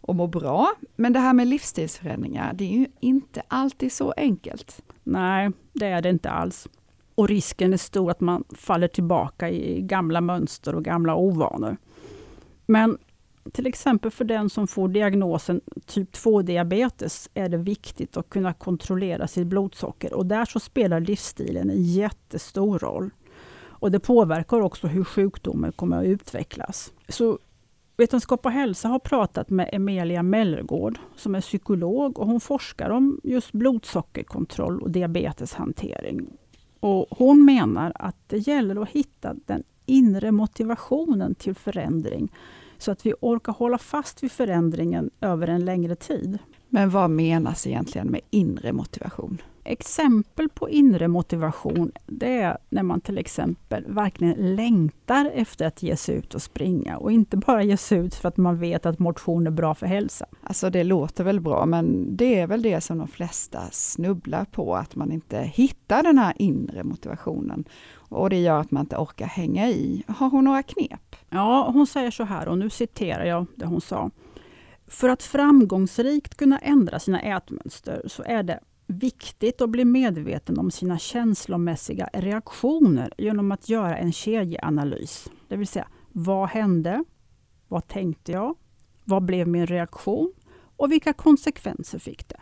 och 0.01 0.15
mår 0.15 0.29
bra. 0.29 0.75
Men 0.97 1.13
det 1.13 1.19
här 1.19 1.33
med 1.33 1.47
livsstilsförändringar, 1.47 2.53
det 2.55 2.65
är 2.65 2.79
ju 2.79 2.87
inte 3.01 3.43
alltid 3.49 3.93
så 3.93 4.13
enkelt. 4.17 4.83
Nej, 5.03 5.51
det 5.73 5.87
är 5.87 6.03
det 6.03 6.11
inte 6.11 6.31
alls. 6.31 6.69
Och 7.15 7.29
risken 7.29 7.73
är 7.73 7.77
stor 7.77 8.11
att 8.11 8.21
man 8.21 8.45
faller 8.57 8.89
tillbaka 8.89 9.51
i 9.51 9.81
gamla 9.83 10.21
mönster 10.21 10.75
och 10.75 10.85
gamla 10.85 11.15
ovanor. 11.15 11.77
Men 12.67 12.99
till 13.53 13.67
exempel 13.67 14.11
för 14.11 14.25
den 14.25 14.51
som 14.51 14.67
får 14.67 14.89
diagnosen 14.89 15.61
typ 15.87 16.13
2-diabetes 16.13 17.31
är 17.35 17.49
det 17.49 17.57
viktigt 17.57 18.17
att 18.17 18.29
kunna 18.31 18.53
kontrollera 18.53 19.27
sitt 19.29 19.47
blodsocker 19.47 20.15
och 20.15 20.27
där 20.27 20.45
så 20.45 20.61
spelar 20.61 21.01
livsstilen 21.01 21.71
en 21.71 21.83
jättestor 21.83 22.79
roll. 22.79 23.11
Och 23.57 23.91
Det 23.91 24.01
påverkar 24.01 24.61
också 24.61 24.87
hur 24.87 25.05
sjukdomen 25.05 25.73
kommer 25.73 25.99
att 25.99 26.05
utvecklas. 26.05 26.93
Så 27.09 27.39
Vetenskap 27.97 28.47
och 28.47 28.53
hälsa 28.53 28.89
har 28.89 28.99
pratat 28.99 29.51
med 29.51 29.71
Emilia 29.73 30.23
Mellergård 30.23 30.99
som 31.17 31.35
är 31.35 31.41
psykolog 31.41 32.19
och 32.19 32.27
hon 32.27 32.41
forskar 32.41 32.91
om 32.91 33.21
just 33.25 33.53
blodsockerkontroll 33.53 34.83
och 34.83 34.91
diabeteshantering. 34.91 36.27
Och 36.85 37.07
hon 37.11 37.45
menar 37.45 37.93
att 37.95 38.17
det 38.27 38.39
gäller 38.39 38.83
att 38.83 38.89
hitta 38.89 39.35
den 39.47 39.63
inre 39.87 40.33
motivationen 40.33 41.35
till 41.35 41.55
förändring 41.55 42.33
så 42.79 42.91
att 42.93 43.07
vi 43.07 43.15
orkar 43.21 43.53
hålla 43.53 43.79
fast 43.79 44.23
vid 44.23 44.33
förändringen 44.33 45.11
över 45.21 45.49
en 45.49 45.65
längre 45.65 45.97
tid. 45.97 46.39
Men 46.75 46.91
vad 46.91 47.11
menas 47.11 47.67
egentligen 47.67 48.07
med 48.07 48.21
inre 48.31 48.73
motivation? 48.73 49.43
Exempel 49.65 50.49
på 50.49 50.69
inre 50.69 51.09
motivation, 51.09 51.93
det 52.07 52.41
är 52.41 52.59
när 52.69 52.83
man 52.83 53.01
till 53.01 53.19
exempel 53.19 53.85
verkligen 53.89 54.57
längtar 54.57 55.31
efter 55.35 55.67
att 55.67 55.83
ge 55.83 55.97
sig 55.97 56.15
ut 56.15 56.35
och 56.35 56.43
springa 56.43 56.97
och 56.97 57.13
inte 57.13 57.37
bara 57.37 57.63
ge 57.63 57.77
sig 57.77 57.99
ut 57.99 58.15
för 58.15 58.29
att 58.29 58.37
man 58.37 58.59
vet 58.59 58.87
att 58.87 58.99
motion 58.99 59.47
är 59.47 59.51
bra 59.51 59.75
för 59.75 59.87
hälsan. 59.87 60.29
Alltså 60.43 60.71
det 60.71 60.85
låter 60.85 61.25
väl 61.25 61.41
bra, 61.41 61.67
men 61.67 62.17
det 62.17 62.41
är 62.41 62.47
väl 62.47 62.63
det 62.63 62.81
som 62.81 62.99
de 62.99 63.09
flesta 63.09 63.61
snubblar 63.73 64.45
på, 64.45 64.77
att 64.77 64.97
man 64.97 65.13
inte 65.13 65.39
hittar 65.39 66.03
den 66.03 66.19
här 66.19 66.35
inre 66.39 66.85
motivationen. 66.85 67.65
Och 67.97 68.31
det 68.31 68.41
gör 68.41 68.61
att 68.61 68.71
man 68.71 68.81
inte 68.81 68.97
orkar 68.97 69.27
hänga 69.27 69.69
i. 69.69 70.03
Har 70.09 70.31
hon 70.31 70.45
några 70.45 70.63
knep? 70.63 71.17
Ja, 71.31 71.71
hon 71.73 71.87
säger 71.87 72.11
så 72.11 72.25
här, 72.25 72.49
och 72.49 72.59
nu 72.59 72.71
citerar 72.71 73.25
jag 73.25 73.47
det 73.57 73.67
hon 73.67 73.81
sa. 73.81 74.11
För 74.87 75.09
att 75.09 75.23
framgångsrikt 75.23 76.35
kunna 76.35 76.59
ändra 76.59 76.99
sina 76.99 77.21
ätmönster 77.21 78.03
så 78.07 78.23
är 78.23 78.43
det 78.43 78.61
viktigt 78.87 79.61
att 79.61 79.71
bli 79.71 79.85
medveten 79.85 80.59
om 80.59 80.71
sina 80.71 80.99
känslomässiga 80.99 82.09
reaktioner 82.13 83.13
genom 83.19 83.53
att 83.53 83.69
göra 83.69 83.97
en 83.97 84.13
kedjeanalys. 84.13 85.31
Det 85.49 85.57
vill 85.57 85.67
säga, 85.67 85.89
vad 86.13 86.49
hände? 86.49 87.05
Vad 87.69 87.89
tänkte 87.89 88.33
jag? 88.33 88.57
Vad 89.05 89.25
blev 89.25 89.49
min 89.49 89.67
reaktion? 89.67 90.33
Och 90.77 90.93
vilka 90.93 91.13
konsekvenser 91.13 91.99
fick 91.99 92.29
det? 92.29 92.41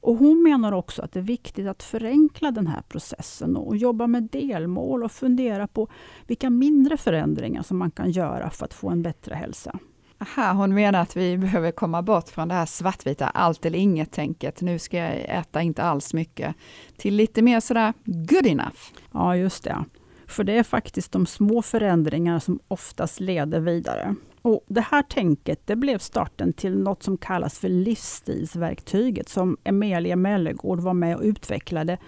Och 0.00 0.16
hon 0.16 0.42
menar 0.42 0.72
också 0.72 1.02
att 1.02 1.12
det 1.12 1.18
är 1.18 1.22
viktigt 1.24 1.66
att 1.66 1.82
förenkla 1.82 2.50
den 2.50 2.66
här 2.66 2.82
processen 2.88 3.56
och 3.56 3.76
jobba 3.76 4.06
med 4.06 4.22
delmål 4.22 5.04
och 5.04 5.12
fundera 5.12 5.66
på 5.66 5.88
vilka 6.26 6.50
mindre 6.50 6.96
förändringar 6.96 7.62
som 7.62 7.78
man 7.78 7.90
kan 7.90 8.10
göra 8.10 8.50
för 8.50 8.64
att 8.64 8.74
få 8.74 8.88
en 8.88 9.02
bättre 9.02 9.34
hälsa. 9.34 9.78
Aha, 10.20 10.52
hon 10.52 10.74
menar 10.74 11.00
att 11.00 11.16
vi 11.16 11.38
behöver 11.38 11.70
komma 11.70 12.02
bort 12.02 12.28
från 12.28 12.48
det 12.48 12.54
här 12.54 12.66
svartvita 12.66 13.28
allt 13.28 13.66
eller 13.66 13.78
inget-tänket. 13.78 14.60
Nu 14.60 14.78
ska 14.78 14.96
jag 14.96 15.38
äta 15.38 15.62
inte 15.62 15.82
alls 15.82 16.14
mycket. 16.14 16.56
Till 16.96 17.14
lite 17.14 17.42
mer 17.42 17.60
sådär 17.60 17.92
good 18.04 18.46
enough. 18.46 18.78
Ja, 19.12 19.36
just 19.36 19.64
det. 19.64 19.84
För 20.26 20.44
det 20.44 20.52
är 20.52 20.62
faktiskt 20.62 21.12
de 21.12 21.26
små 21.26 21.62
förändringarna 21.62 22.40
som 22.40 22.58
oftast 22.68 23.20
leder 23.20 23.60
vidare. 23.60 24.14
Och 24.42 24.64
Det 24.68 24.80
här 24.80 25.02
tänket 25.02 25.66
det 25.66 25.76
blev 25.76 25.98
starten 25.98 26.52
till 26.52 26.78
något 26.78 27.02
som 27.02 27.16
kallas 27.16 27.58
för 27.58 27.68
livsstilsverktyget 27.68 29.28
som 29.28 29.56
Emelia 29.64 30.16
Mellegård 30.16 30.80
var 30.80 30.94
med 30.94 31.16
och 31.16 31.22
utvecklade 31.22 31.98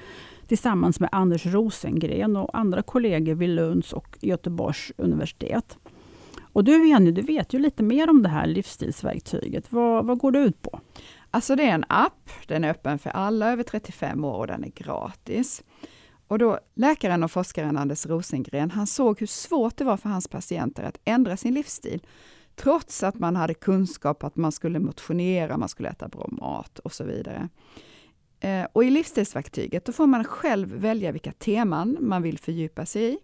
tillsammans 0.47 1.01
med 1.01 1.09
Anders 1.13 1.47
Rosengren 1.47 2.37
och 2.37 2.59
andra 2.59 2.83
kollegor 2.83 3.35
vid 3.35 3.49
Lunds 3.49 3.93
och 3.93 4.19
Göteborgs 4.21 4.93
universitet. 4.97 5.79
Och 6.53 6.65
du 6.65 6.89
Jenny, 6.89 7.11
du 7.11 7.23
vet 7.23 7.55
ju 7.55 7.59
lite 7.59 7.83
mer 7.83 8.11
om 8.11 8.23
det 8.23 8.29
här 8.29 8.47
livsstilsverktyget. 8.47 9.73
Vad, 9.73 10.07
vad 10.07 10.19
går 10.19 10.33
det 10.33 10.39
ut 10.39 10.63
på? 10.63 10.81
Alltså 11.31 11.57
det 11.57 11.63
är 11.63 11.75
en 11.75 11.85
app, 11.89 12.31
den 12.47 12.65
är 12.65 12.71
öppen 12.71 12.99
för 12.99 13.11
alla 13.11 13.53
över 13.53 13.63
35 13.63 14.25
år 14.25 14.39
och 14.39 14.47
den 14.47 14.65
är 14.65 14.69
gratis. 14.69 15.63
Och 16.27 16.39
då 16.39 16.59
läkaren 16.75 17.25
och 17.25 17.31
forskaren 17.31 17.77
Anders 17.77 18.07
Rosengren, 18.07 18.71
han 18.71 18.87
såg 18.87 19.21
hur 19.21 19.27
svårt 19.27 19.77
det 19.77 19.85
var 19.85 19.97
för 19.97 20.09
hans 20.09 20.29
patienter 20.29 20.83
att 20.83 20.99
ändra 21.05 21.37
sin 21.37 21.55
livsstil, 21.55 22.07
trots 22.57 23.03
att 23.03 23.19
man 23.19 23.37
hade 23.37 23.55
kunskap 23.55 24.25
att 24.25 24.37
man 24.37 24.53
skulle 24.53 24.79
motionera, 24.79 25.57
man 25.57 25.69
skulle 25.69 25.89
äta 25.89 26.09
bra 26.09 26.29
mat 26.31 26.79
och 26.79 26.93
så 26.93 27.05
vidare. 27.05 27.49
Eh, 28.41 28.67
och 28.73 28.85
i 28.85 28.91
livsstilsverktyget 28.91 29.85
då 29.85 29.93
får 29.93 30.07
man 30.07 30.25
själv 30.25 30.69
välja 30.69 31.13
vilka 31.13 31.33
teman 31.33 31.97
man 32.01 32.23
vill 32.23 32.39
fördjupa 32.39 32.87
sig 32.87 33.15
i. 33.15 33.19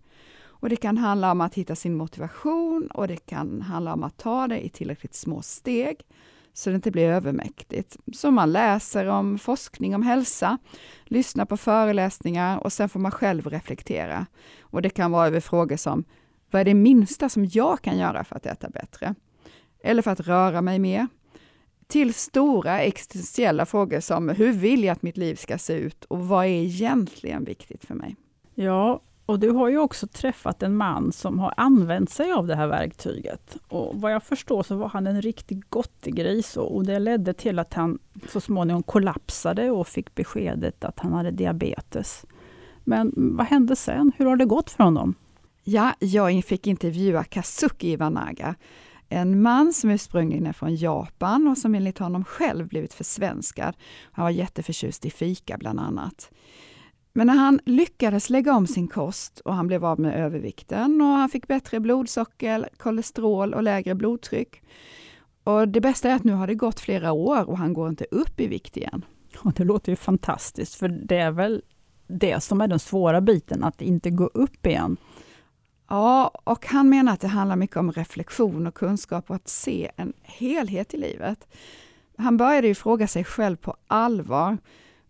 Och 0.60 0.68
det 0.68 0.76
kan 0.76 0.98
handla 0.98 1.32
om 1.32 1.40
att 1.40 1.54
hitta 1.54 1.74
sin 1.74 1.94
motivation 1.94 2.88
och 2.94 3.08
det 3.08 3.26
kan 3.26 3.62
handla 3.62 3.92
om 3.92 4.02
att 4.02 4.16
ta 4.16 4.48
det 4.48 4.64
i 4.64 4.68
tillräckligt 4.68 5.14
små 5.14 5.42
steg 5.42 6.04
så 6.56 6.70
det 6.70 6.76
inte 6.76 6.90
blir 6.90 7.08
övermäktigt. 7.08 7.96
Så 8.12 8.30
man 8.30 8.52
läser 8.52 9.06
om 9.06 9.38
forskning 9.38 9.94
om 9.94 10.02
hälsa, 10.02 10.58
lyssnar 11.04 11.44
på 11.44 11.56
föreläsningar 11.56 12.58
och 12.58 12.72
sen 12.72 12.88
får 12.88 13.00
man 13.00 13.10
själv 13.12 13.46
reflektera. 13.46 14.26
Och 14.60 14.82
det 14.82 14.90
kan 14.90 15.12
vara 15.12 15.26
över 15.26 15.40
frågor 15.40 15.76
som, 15.76 16.04
vad 16.50 16.60
är 16.60 16.64
det 16.64 16.74
minsta 16.74 17.28
som 17.28 17.44
jag 17.44 17.82
kan 17.82 17.98
göra 17.98 18.24
för 18.24 18.36
att 18.36 18.46
äta 18.46 18.68
bättre? 18.68 19.14
Eller 19.82 20.02
för 20.02 20.10
att 20.10 20.20
röra 20.20 20.62
mig 20.62 20.78
mer? 20.78 21.06
Till 21.86 22.14
stora 22.14 22.80
existentiella 22.80 23.66
frågor 23.66 24.00
som, 24.00 24.28
hur 24.28 24.52
vill 24.52 24.84
jag 24.84 24.92
att 24.92 25.02
mitt 25.02 25.16
liv 25.16 25.34
ska 25.34 25.58
se 25.58 25.72
ut 25.72 26.04
och 26.04 26.28
vad 26.28 26.44
är 26.44 26.48
egentligen 26.48 27.44
viktigt 27.44 27.84
för 27.84 27.94
mig? 27.94 28.16
Ja, 28.54 29.02
och 29.26 29.38
du 29.38 29.50
har 29.50 29.68
ju 29.68 29.78
också 29.78 30.06
träffat 30.06 30.62
en 30.62 30.76
man 30.76 31.12
som 31.12 31.38
har 31.38 31.54
använt 31.56 32.10
sig 32.10 32.32
av 32.32 32.46
det 32.46 32.56
här 32.56 32.66
verktyget. 32.66 33.56
Och 33.68 34.00
vad 34.00 34.12
jag 34.12 34.22
förstår 34.22 34.62
så 34.62 34.76
var 34.76 34.88
han 34.88 35.06
en 35.06 35.22
riktig 35.22 35.62
gottegris 35.70 36.56
och 36.56 36.86
det 36.86 36.98
ledde 36.98 37.32
till 37.32 37.58
att 37.58 37.74
han 37.74 37.98
så 38.28 38.40
småningom 38.40 38.82
kollapsade 38.82 39.70
och 39.70 39.88
fick 39.88 40.14
beskedet 40.14 40.84
att 40.84 40.98
han 40.98 41.12
hade 41.12 41.30
diabetes. 41.30 42.24
Men 42.84 43.12
vad 43.16 43.46
hände 43.46 43.76
sen? 43.76 44.12
Hur 44.16 44.26
har 44.26 44.36
det 44.36 44.44
gått 44.44 44.70
för 44.70 44.84
honom? 44.84 45.14
Ja, 45.64 45.94
jag 45.98 46.44
fick 46.44 46.66
intervjua 46.66 47.24
Kazuki 47.24 47.92
Iwanaga, 47.92 48.54
en 49.08 49.42
man 49.42 49.72
som 49.72 49.90
ursprungligen 49.90 50.46
är 50.46 50.52
från 50.52 50.76
Japan 50.76 51.48
och 51.48 51.58
som 51.58 51.74
enligt 51.74 51.98
honom 51.98 52.24
själv 52.24 52.68
blivit 52.68 52.94
försvenskad. 52.94 53.74
Han 54.12 54.22
var 54.22 54.30
jätteförtjust 54.30 55.06
i 55.06 55.10
fika 55.10 55.56
bland 55.58 55.80
annat. 55.80 56.30
Men 57.16 57.26
när 57.26 57.34
han 57.34 57.60
lyckades 57.64 58.30
lägga 58.30 58.54
om 58.54 58.66
sin 58.66 58.88
kost 58.88 59.40
och 59.40 59.54
han 59.54 59.66
blev 59.66 59.84
av 59.84 60.00
med 60.00 60.24
övervikten 60.24 61.00
och 61.00 61.06
han 61.06 61.28
fick 61.28 61.48
bättre 61.48 61.80
blodsocker, 61.80 62.68
kolesterol 62.76 63.54
och 63.54 63.62
lägre 63.62 63.94
blodtryck. 63.94 64.62
Och 65.44 65.68
det 65.68 65.80
bästa 65.80 66.10
är 66.10 66.14
att 66.14 66.24
nu 66.24 66.32
har 66.32 66.46
det 66.46 66.54
gått 66.54 66.80
flera 66.80 67.12
år 67.12 67.50
och 67.50 67.58
han 67.58 67.72
går 67.72 67.88
inte 67.88 68.06
upp 68.10 68.40
i 68.40 68.46
vikt 68.46 68.76
igen. 68.76 69.04
Och 69.38 69.52
det 69.52 69.64
låter 69.64 69.92
ju 69.92 69.96
fantastiskt, 69.96 70.74
för 70.74 70.88
det 70.88 71.16
är 71.16 71.30
väl 71.30 71.62
det 72.06 72.40
som 72.40 72.60
är 72.60 72.68
den 72.68 72.78
svåra 72.78 73.20
biten, 73.20 73.64
att 73.64 73.82
inte 73.82 74.10
gå 74.10 74.26
upp 74.26 74.66
igen. 74.66 74.96
Ja, 75.88 76.30
och 76.44 76.66
han 76.66 76.88
menar 76.88 77.12
att 77.12 77.20
det 77.20 77.28
handlar 77.28 77.56
mycket 77.56 77.76
om 77.76 77.92
reflektion 77.92 78.66
och 78.66 78.74
kunskap 78.74 79.30
och 79.30 79.36
att 79.36 79.48
se 79.48 79.90
en 79.96 80.12
helhet 80.22 80.94
i 80.94 80.96
livet. 80.96 81.48
Han 82.18 82.36
började 82.36 82.68
ju 82.68 82.74
fråga 82.74 83.08
sig 83.08 83.24
själv 83.24 83.56
på 83.56 83.76
allvar 83.86 84.58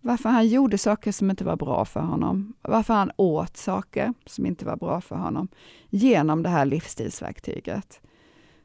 varför 0.07 0.29
han 0.29 0.49
gjorde 0.49 0.79
saker 0.79 1.13
som 1.13 1.31
inte 1.31 1.45
var 1.45 1.57
bra 1.57 1.85
för 1.85 2.01
honom. 2.01 2.55
Varför 2.63 2.95
han 2.95 3.11
åt 3.17 3.57
saker 3.57 4.15
som 4.27 4.47
inte 4.47 4.65
var 4.65 4.77
bra 4.77 5.01
för 5.01 5.17
honom 5.17 5.49
genom 5.91 6.43
det 6.43 6.49
här 6.49 6.65
livsstilsverktyget. 6.65 8.01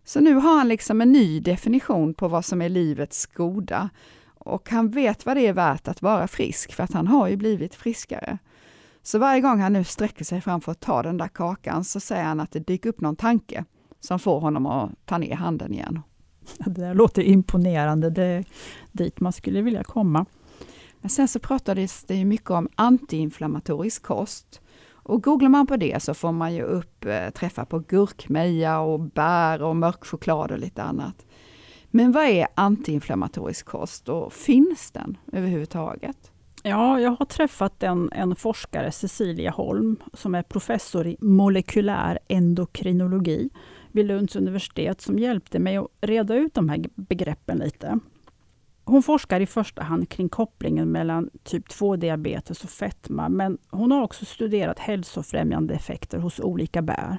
Så 0.03 0.19
nu 0.19 0.33
har 0.33 0.57
han 0.57 0.67
liksom 0.67 1.01
en 1.01 1.11
ny 1.11 1.39
definition 1.39 2.13
på 2.13 2.27
vad 2.27 2.45
som 2.45 2.61
är 2.61 2.69
livets 2.69 3.25
goda. 3.25 3.89
Och 4.25 4.69
han 4.69 4.89
vet 4.89 5.25
vad 5.25 5.37
det 5.37 5.47
är 5.47 5.53
värt 5.53 5.87
att 5.87 6.01
vara 6.01 6.27
frisk, 6.27 6.73
för 6.73 6.83
att 6.83 6.93
han 6.93 7.07
har 7.07 7.27
ju 7.27 7.35
blivit 7.35 7.75
friskare. 7.75 8.37
Så 9.03 9.19
varje 9.19 9.41
gång 9.41 9.59
han 9.59 9.73
nu 9.73 9.83
sträcker 9.83 10.25
sig 10.25 10.41
fram 10.41 10.61
för 10.61 10.71
att 10.71 10.79
ta 10.79 11.03
den 11.03 11.17
där 11.17 11.27
kakan 11.27 11.83
så 11.83 11.99
säger 11.99 12.23
han 12.23 12.39
att 12.39 12.51
det 12.51 12.59
dyker 12.59 12.89
upp 12.89 13.01
någon 13.01 13.15
tanke 13.15 13.65
som 13.99 14.19
får 14.19 14.39
honom 14.39 14.65
att 14.65 15.05
ta 15.05 15.17
ner 15.17 15.35
handen 15.35 15.73
igen. 15.73 15.99
Det 16.57 16.81
där 16.81 16.93
låter 16.93 17.21
imponerande, 17.21 18.09
det 18.09 18.23
är 18.23 18.45
dit 18.91 19.19
man 19.19 19.33
skulle 19.33 19.61
vilja 19.61 19.83
komma. 19.83 20.25
Men 21.01 21.09
sen 21.09 21.27
så 21.27 21.39
pratades 21.39 22.03
det 22.03 22.15
ju 22.15 22.25
mycket 22.25 22.49
om 22.49 22.69
antiinflammatorisk 22.75 24.03
kost. 24.03 24.61
Och 25.03 25.23
googlar 25.23 25.49
man 25.49 25.67
på 25.67 25.77
det 25.77 26.03
så 26.03 26.13
får 26.13 26.31
man 26.31 26.53
ju 26.53 26.63
upp 26.63 27.05
eh, 27.05 27.29
träffar 27.29 27.65
på 27.65 27.79
gurkmeja 27.79 28.79
och 28.79 28.99
bär 28.99 29.61
och 29.61 29.75
mörk 29.75 30.05
choklad 30.05 30.51
och 30.51 30.59
lite 30.59 30.83
annat. 30.83 31.25
Men 31.91 32.11
vad 32.11 32.23
är 32.23 32.47
antiinflammatorisk 32.55 33.65
kost 33.65 34.09
och 34.09 34.33
finns 34.33 34.91
den 34.91 35.17
överhuvudtaget? 35.31 36.31
Ja, 36.63 36.99
jag 36.99 37.11
har 37.11 37.25
träffat 37.25 37.83
en, 37.83 38.09
en 38.11 38.35
forskare, 38.35 38.91
Cecilia 38.91 39.51
Holm, 39.51 39.97
som 40.13 40.35
är 40.35 40.43
professor 40.43 41.07
i 41.07 41.17
molekylär 41.19 42.19
endokrinologi 42.27 43.49
vid 43.91 44.05
Lunds 44.05 44.35
universitet, 44.35 45.01
som 45.01 45.19
hjälpte 45.19 45.59
mig 45.59 45.77
att 45.77 45.87
reda 46.01 46.35
ut 46.35 46.53
de 46.53 46.69
här 46.69 46.85
begreppen 46.95 47.57
lite. 47.57 47.99
Hon 48.85 49.03
forskar 49.03 49.39
i 49.39 49.45
första 49.45 49.83
hand 49.83 50.09
kring 50.09 50.29
kopplingen 50.29 50.91
mellan 50.91 51.29
typ 51.43 51.67
2-diabetes 51.67 52.63
och 52.63 52.69
fetma, 52.69 53.29
men 53.29 53.57
hon 53.69 53.91
har 53.91 54.01
också 54.01 54.25
studerat 54.25 54.79
hälsofrämjande 54.79 55.73
effekter 55.73 56.17
hos 56.17 56.39
olika 56.39 56.81
bär. 56.81 57.17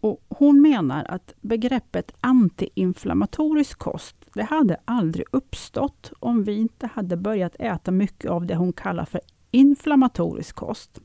Och 0.00 0.24
hon 0.28 0.62
menar 0.62 1.04
att 1.08 1.34
begreppet 1.40 2.12
antiinflammatorisk 2.20 3.78
kost, 3.78 4.16
det 4.34 4.42
hade 4.42 4.76
aldrig 4.84 5.26
uppstått 5.30 6.12
om 6.20 6.44
vi 6.44 6.56
inte 6.56 6.86
hade 6.86 7.16
börjat 7.16 7.56
äta 7.58 7.90
mycket 7.90 8.30
av 8.30 8.46
det 8.46 8.54
hon 8.54 8.72
kallar 8.72 9.04
för 9.04 9.20
inflammatorisk 9.50 10.56
kost. 10.56 11.00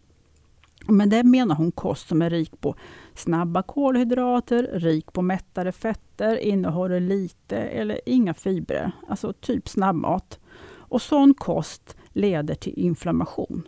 Men 0.88 1.10
det 1.10 1.24
menar 1.24 1.56
hon 1.56 1.72
kost 1.72 2.08
som 2.08 2.22
är 2.22 2.30
rik 2.30 2.62
på 2.62 2.76
snabba 3.16 3.62
kolhydrater, 3.62 4.70
rik 4.74 5.14
på 5.14 5.22
mättade 5.22 5.72
fetter, 5.72 6.38
innehåller 6.38 7.00
lite 7.00 7.58
eller 7.58 8.02
inga 8.06 8.34
fibrer, 8.34 8.92
alltså 9.08 9.34
typ 9.34 9.70
snabbmat. 9.70 10.40
Och 10.90 11.02
sån 11.02 11.34
kost 11.34 11.98
leder 12.10 12.56
till 12.56 12.74
inflammation. 12.80 13.68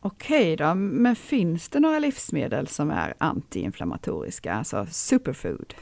Okej 0.00 0.56
då, 0.56 0.74
men 0.74 1.16
finns 1.16 1.68
det 1.68 1.80
några 1.80 1.98
livsmedel 1.98 2.66
som 2.66 2.90
är 2.90 3.14
antiinflammatoriska, 3.18 4.54
alltså 4.54 4.86
superfood? 4.90 5.74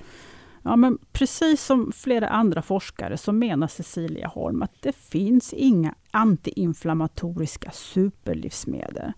Ja, 0.63 0.77
men 0.77 0.99
precis 1.13 1.63
som 1.63 1.93
flera 1.93 2.29
andra 2.29 2.63
forskare 2.63 3.17
så 3.17 3.33
menar 3.33 3.67
Cecilia 3.67 4.29
Holm 4.29 4.63
att 4.63 4.83
det 4.83 4.97
finns 4.97 5.53
inga 5.53 5.95
antiinflammatoriska 6.11 7.71
superlivsmedel. 7.71 9.13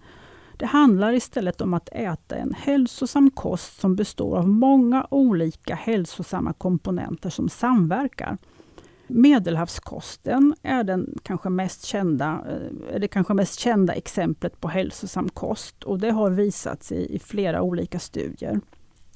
Det 0.59 0.67
handlar 0.67 1.13
istället 1.13 1.61
om 1.61 1.75
att 1.75 1.89
äta 1.93 2.37
en 2.37 2.55
hälsosam 2.55 3.31
kost 3.31 3.81
som 3.81 3.97
består 3.97 4.37
av 4.37 4.49
många 4.49 5.07
olika 5.11 5.75
hälsosamma 5.75 6.53
komponenter 6.53 7.31
som 7.31 7.49
samverkar. 7.49 8.39
Medelhavskosten 9.07 10.55
är, 10.63 10.85
den 10.85 11.19
kanske 11.23 11.49
mest 11.49 11.85
kända, 11.85 12.45
eh, 12.49 12.95
är 12.95 12.99
det 12.99 13.09
kanske 13.09 13.35
mest 13.35 13.61
kända 13.61 13.93
exemplet 13.93 14.61
på 14.61 14.69
hälsosam 14.69 15.29
kost 15.29 15.85
och 15.85 15.99
det 15.99 16.11
har 16.11 16.31
visats 16.31 16.93
i, 16.93 17.15
i 17.15 17.19
flera 17.19 17.63
olika 17.63 17.99
studier. 17.99 18.61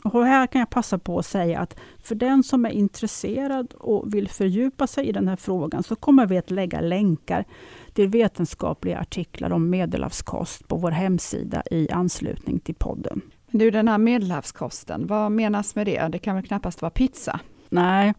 Och 0.05 0.27
här 0.27 0.47
kan 0.47 0.59
jag 0.59 0.71
passa 0.71 0.99
på 0.99 1.19
att 1.19 1.27
säga 1.27 1.61
att 1.61 1.77
för 2.03 2.15
den 2.15 2.43
som 2.43 2.65
är 2.65 2.71
intresserad 2.71 3.73
och 3.73 4.15
vill 4.15 4.29
fördjupa 4.29 4.87
sig 4.87 5.09
i 5.09 5.13
den 5.13 5.29
här 5.29 5.37
frågan 5.37 5.83
så 5.83 5.97
kommer 5.97 6.27
vi 6.27 6.39
att 6.39 6.51
lägga 6.51 6.81
länkar 6.81 7.45
till 7.93 8.09
vetenskapliga 8.09 8.99
artiklar 8.99 9.53
om 9.53 9.71
medelhavskost 9.71 10.69
på 10.69 10.77
vår 10.77 10.91
hemsida 10.91 11.63
i 11.71 11.91
anslutning 11.91 12.59
till 12.61 12.75
podden. 12.75 13.21
Du, 13.51 13.71
den 13.71 13.89
här 13.89 13.99
medelhavskosten, 13.99 15.07
vad 15.07 15.33
menas 15.33 15.75
med 15.75 15.87
det? 15.87 16.09
Det 16.13 16.19
kan 16.19 16.35
väl 16.35 16.47
knappast 16.47 16.83
vara 16.83 16.91
pizza? 16.91 17.41
Nej, 17.69 18.15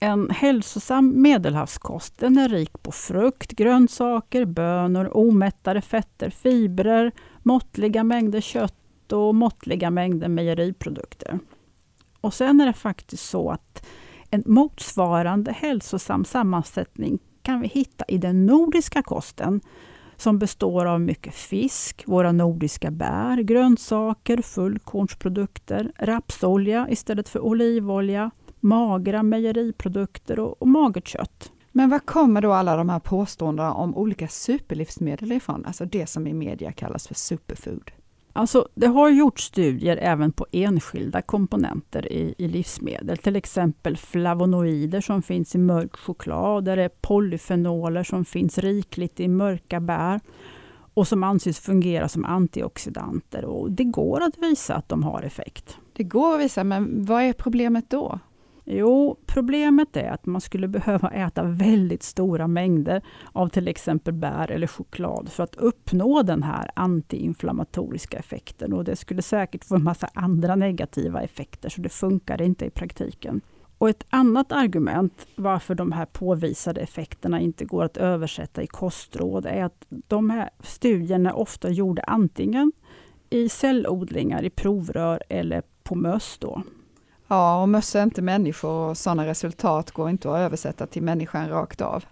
en 0.00 0.30
hälsosam 0.30 1.22
medelhavskost 1.22 2.18
den 2.18 2.38
är 2.38 2.48
rik 2.48 2.82
på 2.82 2.92
frukt, 2.92 3.52
grönsaker, 3.52 4.44
bönor, 4.44 5.16
omättade 5.16 5.80
fetter, 5.80 6.30
fibrer, 6.30 7.12
måttliga 7.42 8.04
mängder 8.04 8.40
kött 8.40 8.74
och 9.12 9.34
måttliga 9.34 9.90
mängder 9.90 10.28
mejeriprodukter. 10.28 11.38
Och 12.20 12.34
sen 12.34 12.60
är 12.60 12.66
det 12.66 12.72
faktiskt 12.72 13.28
så 13.28 13.50
att 13.50 13.86
en 14.30 14.42
motsvarande 14.46 15.52
hälsosam 15.52 16.24
sammansättning 16.24 17.18
kan 17.42 17.60
vi 17.60 17.68
hitta 17.68 18.04
i 18.08 18.18
den 18.18 18.46
nordiska 18.46 19.02
kosten 19.02 19.60
som 20.16 20.38
består 20.38 20.86
av 20.86 21.00
mycket 21.00 21.34
fisk, 21.34 22.04
våra 22.06 22.32
nordiska 22.32 22.90
bär, 22.90 23.36
grönsaker, 23.36 24.42
fullkornsprodukter, 24.42 25.92
rapsolja 25.98 26.86
istället 26.90 27.28
för 27.28 27.40
olivolja, 27.40 28.30
magra 28.60 29.22
mejeriprodukter 29.22 30.38
och, 30.40 30.62
och 30.62 30.68
magert 30.68 31.08
kött. 31.08 31.52
Men 31.72 31.90
var 31.90 31.98
kommer 31.98 32.40
då 32.40 32.52
alla 32.52 32.76
de 32.76 32.88
här 32.88 32.98
påståendena 32.98 33.74
om 33.74 33.96
olika 33.96 34.28
superlivsmedel 34.28 35.32
ifrån? 35.32 35.64
Alltså 35.66 35.84
det 35.84 36.06
som 36.06 36.26
i 36.26 36.32
media 36.32 36.72
kallas 36.72 37.08
för 37.08 37.14
superfood. 37.14 37.90
Alltså, 38.36 38.68
det 38.74 38.86
har 38.86 39.10
gjorts 39.10 39.44
studier 39.44 39.96
även 39.96 40.32
på 40.32 40.46
enskilda 40.52 41.22
komponenter 41.22 42.12
i, 42.12 42.34
i, 42.38 42.48
livsmedel. 42.48 43.18
Till 43.18 43.36
exempel 43.36 43.96
flavonoider 43.96 45.00
som 45.00 45.22
finns 45.22 45.54
i 45.54 45.58
mörk 45.58 45.96
choklad, 45.96 46.64
där 46.64 46.76
det 46.76 46.82
är 46.82 46.88
polyfenoler 46.88 48.02
som 48.02 48.24
finns 48.24 48.58
rikligt 48.58 49.20
i 49.20 49.28
mörka 49.28 49.80
bär 49.80 50.20
och 50.94 51.08
som 51.08 51.22
anses 51.22 51.58
fungera 51.60 52.08
som 52.08 52.24
antioxidanter. 52.24 53.44
Och 53.44 53.70
det 53.70 53.84
går 53.84 54.22
att 54.22 54.38
visa 54.38 54.74
att 54.74 54.88
de 54.88 55.02
har 55.02 55.22
effekt. 55.22 55.78
Det 55.92 56.04
går 56.04 56.34
att 56.34 56.40
visa, 56.40 56.64
men 56.64 57.04
vad 57.04 57.22
är 57.22 57.32
problemet 57.32 57.90
då? 57.90 58.18
Jo, 58.68 59.16
problemet 59.26 59.96
är 59.96 60.10
att 60.10 60.26
man 60.26 60.40
skulle 60.40 60.68
behöva 60.68 61.10
äta 61.10 61.42
väldigt 61.42 62.02
stora 62.02 62.46
mängder 62.46 63.02
av 63.32 63.48
till 63.48 63.68
exempel 63.68 64.14
bär 64.14 64.50
eller 64.50 64.66
choklad 64.66 65.28
för 65.28 65.42
att 65.42 65.56
uppnå 65.56 66.22
den 66.22 66.42
här 66.42 66.70
antiinflammatoriska 66.74 68.18
effekten. 68.18 68.72
Och 68.72 68.84
det 68.84 68.96
skulle 68.96 69.22
säkert 69.22 69.64
få 69.64 69.74
en 69.74 69.84
massa 69.84 70.08
andra 70.14 70.56
negativa 70.56 71.22
effekter, 71.22 71.68
så 71.68 71.80
det 71.80 71.88
funkar 71.88 72.42
inte 72.42 72.64
i 72.64 72.70
praktiken. 72.70 73.40
Och 73.78 73.88
ett 73.88 74.06
annat 74.10 74.52
argument 74.52 75.26
varför 75.36 75.74
de 75.74 75.92
här 75.92 76.06
påvisade 76.06 76.80
effekterna 76.80 77.40
inte 77.40 77.64
går 77.64 77.84
att 77.84 77.96
översätta 77.96 78.62
i 78.62 78.66
kostråd 78.66 79.46
är 79.46 79.64
att 79.64 79.86
de 79.88 80.30
här 80.30 80.50
studierna 80.60 81.34
ofta 81.34 81.70
gjorda 81.70 82.02
antingen 82.02 82.72
i 83.30 83.48
cellodlingar 83.48 84.44
i 84.44 84.50
provrör 84.50 85.22
eller 85.28 85.62
på 85.82 85.94
möss. 85.94 86.38
Då. 86.40 86.62
Ja, 87.28 87.62
och 87.62 87.68
möss 87.68 87.96
är 87.96 88.02
inte 88.02 88.22
människor 88.22 88.70
och 88.70 88.96
sådana 88.96 89.26
resultat 89.26 89.90
går 89.90 90.10
inte 90.10 90.30
att 90.30 90.38
översätta 90.38 90.86
till 90.86 91.02
människan 91.02 91.48
rakt 91.48 91.80
av. 91.80 92.04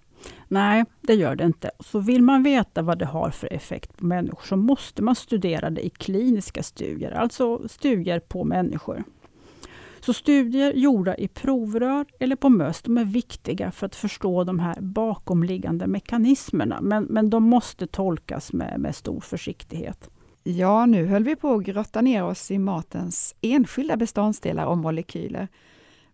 Nej, 0.49 0.85
det 1.01 1.15
gör 1.15 1.37
det 1.37 1.45
inte. 1.45 1.71
Så 1.81 1.99
vill 1.99 2.23
man 2.23 2.43
veta 2.43 2.83
vad 2.83 2.99
det 2.99 3.07
har 3.07 3.31
för 3.31 3.53
effekt 3.53 3.97
på 3.97 4.07
människor 4.07 4.47
så 4.47 4.57
måste 4.57 5.03
man 5.03 5.15
studera 5.15 5.71
det 5.71 5.87
i 5.87 5.91
kliniska 5.91 6.63
studier, 6.63 7.13
alltså 7.13 7.69
studier 7.69 8.21
på 8.21 8.45
människor. 8.45 9.05
Så 10.01 10.13
studier 10.13 10.73
gjorda 10.73 11.17
i 11.17 11.29
provrör 11.29 12.07
eller 12.19 12.37
på 12.37 12.49
möss, 12.49 12.83
de 12.83 12.99
är 12.99 13.05
viktiga 13.05 13.71
för 13.71 13.87
att 13.87 13.97
förstå 13.97 14.45
de 14.45 14.59
här 14.59 14.81
bakomliggande 14.81 15.87
mekanismerna, 15.87 16.81
men, 16.81 17.05
men 17.05 17.31
de 17.31 17.43
måste 17.43 17.87
tolkas 17.87 18.53
med, 18.53 18.81
med 18.81 18.95
stor 18.95 19.21
försiktighet. 19.21 20.11
Ja, 20.47 20.87
nu 20.87 21.07
höll 21.07 21.25
vi 21.25 21.37
på 21.37 21.55
att 21.55 21.63
grotta 21.63 22.01
ner 22.01 22.25
oss 22.25 22.51
i 22.51 22.59
matens 22.59 23.35
enskilda 23.41 23.97
beståndsdelar 23.97 24.67
och 24.67 24.79
molekyler. 24.79 25.49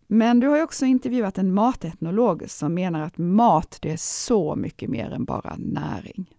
Men 0.06 0.40
du 0.40 0.46
har 0.46 0.62
också 0.62 0.86
intervjuat 0.86 1.38
en 1.38 1.54
matetnolog 1.54 2.44
som 2.48 2.74
menar 2.74 3.00
att 3.00 3.18
mat, 3.18 3.78
det 3.82 3.92
är 3.92 3.96
så 3.96 4.56
mycket 4.56 4.90
mer 4.90 5.10
än 5.10 5.24
bara 5.24 5.54
näring. 5.58 6.30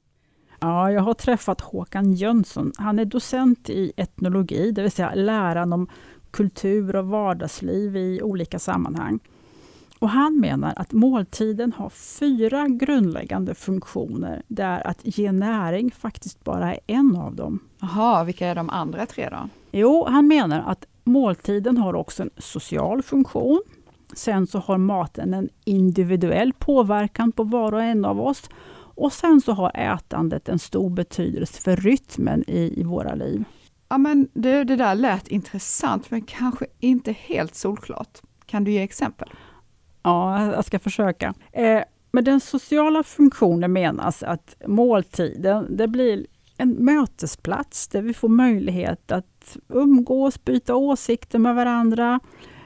Ja, 0.59 0.91
jag 0.91 1.01
har 1.01 1.13
träffat 1.13 1.61
Håkan 1.61 2.13
Jönsson. 2.13 2.71
Han 2.77 2.99
är 2.99 3.05
docent 3.05 3.69
i 3.69 3.93
etnologi, 3.97 4.71
det 4.71 4.81
vill 4.81 4.91
säga 4.91 5.13
läran 5.15 5.73
om 5.73 5.87
kultur 6.31 6.95
och 6.95 7.07
vardagsliv 7.07 7.97
i 7.97 8.21
olika 8.21 8.59
sammanhang. 8.59 9.19
Och 10.01 10.09
han 10.09 10.39
menar 10.39 10.73
att 10.75 10.93
måltiden 10.93 11.73
har 11.73 11.89
fyra 11.89 12.67
grundläggande 12.67 13.55
funktioner, 13.55 14.43
där 14.47 14.87
att 14.87 14.99
ge 15.03 15.31
näring 15.31 15.91
faktiskt 15.91 16.43
bara 16.43 16.73
är 16.73 16.79
en 16.87 17.15
av 17.15 17.35
dem. 17.35 17.59
Jaha, 17.79 18.23
vilka 18.23 18.47
är 18.47 18.55
de 18.55 18.69
andra 18.69 19.05
tre 19.05 19.29
då? 19.29 19.49
Jo, 19.71 20.05
han 20.09 20.27
menar 20.27 20.63
att 20.67 20.85
måltiden 21.03 21.77
har 21.77 21.93
också 21.93 22.23
en 22.23 22.29
social 22.37 23.03
funktion. 23.03 23.61
Sen 24.13 24.47
så 24.47 24.59
har 24.59 24.77
maten 24.77 25.33
en 25.33 25.49
individuell 25.65 26.53
påverkan 26.53 27.31
på 27.31 27.43
var 27.43 27.73
och 27.73 27.83
en 27.83 28.05
av 28.05 28.21
oss. 28.21 28.49
Och 28.95 29.13
sen 29.13 29.41
så 29.41 29.51
har 29.51 29.71
ätandet 29.75 30.49
en 30.49 30.59
stor 30.59 30.89
betydelse 30.89 31.61
för 31.61 31.75
rytmen 31.75 32.43
i, 32.47 32.79
i 32.79 32.83
våra 32.83 33.15
liv. 33.15 33.43
Ja, 33.89 33.97
men 33.97 34.27
det, 34.33 34.63
det 34.63 34.75
där 34.75 34.95
lät 34.95 35.27
intressant, 35.27 36.11
men 36.11 36.21
kanske 36.21 36.65
inte 36.79 37.11
helt 37.11 37.55
solklart. 37.55 38.21
Kan 38.45 38.63
du 38.63 38.71
ge 38.71 38.81
exempel? 38.81 39.29
Ja, 40.03 40.45
jag 40.45 40.65
ska 40.65 40.79
försöka. 40.79 41.33
Eh, 41.51 41.83
med 42.11 42.23
den 42.23 42.39
sociala 42.39 43.03
funktionen 43.03 43.73
menas 43.73 44.23
att 44.23 44.55
måltiden, 44.67 45.77
det 45.77 45.87
blir 45.87 46.25
en 46.57 46.69
mötesplats 46.69 47.87
där 47.87 48.01
vi 48.01 48.13
får 48.13 48.29
möjlighet 48.29 49.11
att 49.11 49.57
umgås, 49.69 50.43
byta 50.43 50.75
åsikter 50.75 51.39
med 51.39 51.55
varandra, 51.55 52.19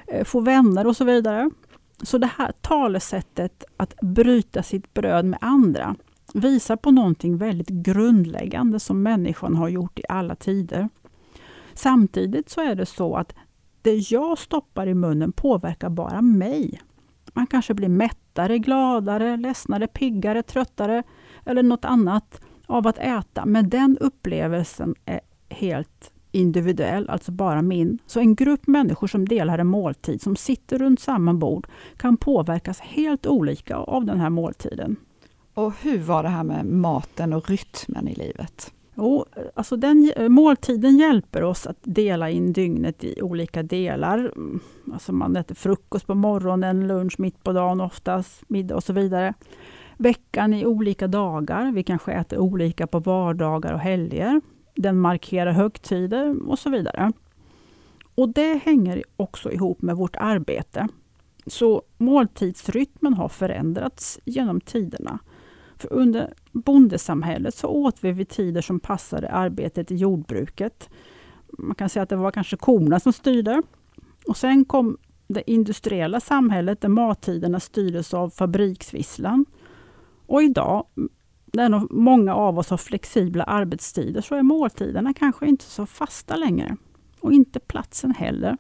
eh, 0.08 0.24
få 0.24 0.40
vänner 0.40 0.88
och 0.88 0.98
så 0.98 1.06
vidare. 1.06 1.50
Så 2.02 2.18
det 2.18 2.30
här 2.38 2.52
talesättet 2.62 3.64
att 3.78 4.02
bryta 4.02 4.64
sitt 4.64 4.94
bröd 4.94 5.26
med 5.26 5.40
andra 5.42 5.96
visar 6.34 6.76
på 6.76 6.92
någonting 6.92 7.38
väldigt 7.38 7.70
grundläggande 7.70 8.80
som 8.80 9.04
människan 9.04 9.56
har 9.56 9.70
gjort 9.70 10.00
i 10.00 10.04
alla 10.10 10.36
tider. 10.36 10.90
Samtidigt 11.74 12.50
så 12.50 12.62
är 12.62 12.76
det 12.76 12.86
så 12.86 13.16
att 13.16 13.36
det 13.82 14.12
jag 14.12 14.38
stoppar 14.38 14.88
i 14.88 14.94
munnen 14.94 15.32
påverkar 15.32 15.90
bara 15.90 16.22
mig. 16.22 16.82
Man 17.36 17.48
kanske 17.48 17.74
blir 17.74 17.90
mättare, 17.90 18.60
gladare, 18.60 19.38
ledsnare, 19.38 19.88
piggare, 19.88 20.44
tröttare 20.44 21.04
eller 21.46 21.64
något 21.64 21.86
annat 21.86 22.42
av 22.66 22.88
att 22.88 22.98
äta. 22.98 23.46
Men 23.46 23.70
den 23.70 23.98
upplevelsen 23.98 24.96
är 25.06 25.20
helt 25.50 26.12
individuell, 26.32 27.10
alltså 27.10 27.32
bara 27.32 27.62
min. 27.62 28.00
Så 28.06 28.20
en 28.20 28.36
grupp 28.36 28.68
människor 28.68 29.08
som 29.08 29.28
delar 29.28 29.60
en 29.60 29.68
måltid, 29.68 30.22
som 30.22 30.36
sitter 30.36 30.80
runt 30.80 31.00
samma 31.00 31.34
bord, 31.34 31.68
kan 31.98 32.18
påverkas 32.18 32.80
helt 32.80 33.28
olika 33.28 33.76
av 33.76 34.06
den 34.06 34.20
här 34.20 34.30
måltiden. 34.30 34.96
Och 35.54 35.74
hur 35.82 36.00
var 36.00 36.24
det 36.24 36.30
här 36.30 36.44
med 36.44 36.66
maten 36.66 37.34
och 37.34 37.50
rytmen 37.50 38.08
i 38.08 38.16
livet? 38.16 38.74
Jo, 38.98 39.26
alltså 39.54 39.76
den, 39.76 40.12
eh, 40.16 40.30
måltiden 40.30 40.98
hjälper 40.98 41.44
oss 41.44 41.68
att 41.68 41.80
dela 41.82 42.30
in 42.30 42.54
dygnet 42.54 43.04
i 43.04 43.22
olika 43.22 43.64
delar. 43.64 44.18
Mm, 44.18 44.60
alltså 44.94 45.14
man 45.14 45.36
äter 45.36 45.56
frukost 45.56 46.08
på 46.08 46.16
morgonen, 46.16 46.88
lunch 46.88 47.20
mitt 47.20 47.44
på 47.44 47.54
dagen 47.54 47.82
oftast, 47.82 48.44
middag 48.48 48.76
och 48.76 48.84
så 48.84 48.94
vidare. 48.94 49.34
Veckan 49.98 50.54
i 50.54 50.66
olika 50.66 51.08
dagar. 51.08 51.72
Vi 51.72 51.84
kanske 51.84 52.12
äter 52.12 52.40
olika 52.40 52.88
på 52.88 53.00
vardagar 53.00 53.74
och 53.74 53.80
helger. 53.80 54.42
Den 54.76 55.00
markerar 55.00 55.52
högtider 55.52 56.50
och 56.50 56.60
så 56.60 56.70
vidare. 56.70 57.12
Och 58.16 58.30
Det 58.30 58.62
hänger 58.64 59.04
också 59.18 59.52
ihop 59.52 59.82
med 59.82 59.96
vårt 59.96 60.16
arbete. 60.16 60.88
Så 61.48 61.82
måltidsrytmen 61.98 63.14
har 63.14 63.30
förändrats 63.30 64.20
genom 64.26 64.62
tiderna. 64.62 65.20
För 65.78 65.94
under 65.94 66.34
bondesamhället 66.52 67.56
så 67.56 67.68
åt 67.68 68.04
vi 68.04 68.12
vid 68.12 68.30
tider 68.30 68.62
som 68.62 68.80
passade 68.80 69.30
arbetet 69.30 69.92
i 69.92 69.96
jordbruket. 69.96 70.90
Man 71.58 71.76
kan 71.76 71.90
säga 71.90 72.04
att 72.04 72.10
det 72.10 72.16
var 72.16 72.32
kanske 72.32 72.58
korna 72.58 73.00
som 73.00 73.14
styrde. 73.14 73.62
Och 74.28 74.38
sen 74.38 74.66
kom 74.66 74.98
det 75.28 75.52
industriella 75.52 76.20
samhället 76.20 76.82
där 76.82 76.90
mattiderna 76.90 77.60
styrdes 77.60 78.14
av 78.14 78.30
fabriksvisslan. 78.30 79.46
Och 80.26 80.44
idag, 80.44 80.86
när 81.54 81.94
många 81.94 82.36
av 82.36 82.60
oss 82.60 82.70
har 82.70 82.78
flexibla 82.78 83.44
arbetstider, 83.44 84.22
så 84.22 84.36
är 84.36 84.44
måltiderna 84.44 85.14
kanske 85.14 85.48
inte 85.48 85.66
så 85.66 85.86
fasta 85.86 86.36
längre. 86.36 86.78
Och 87.20 87.34
inte 87.34 87.60
platsen 87.60 88.12
heller. 88.12 88.58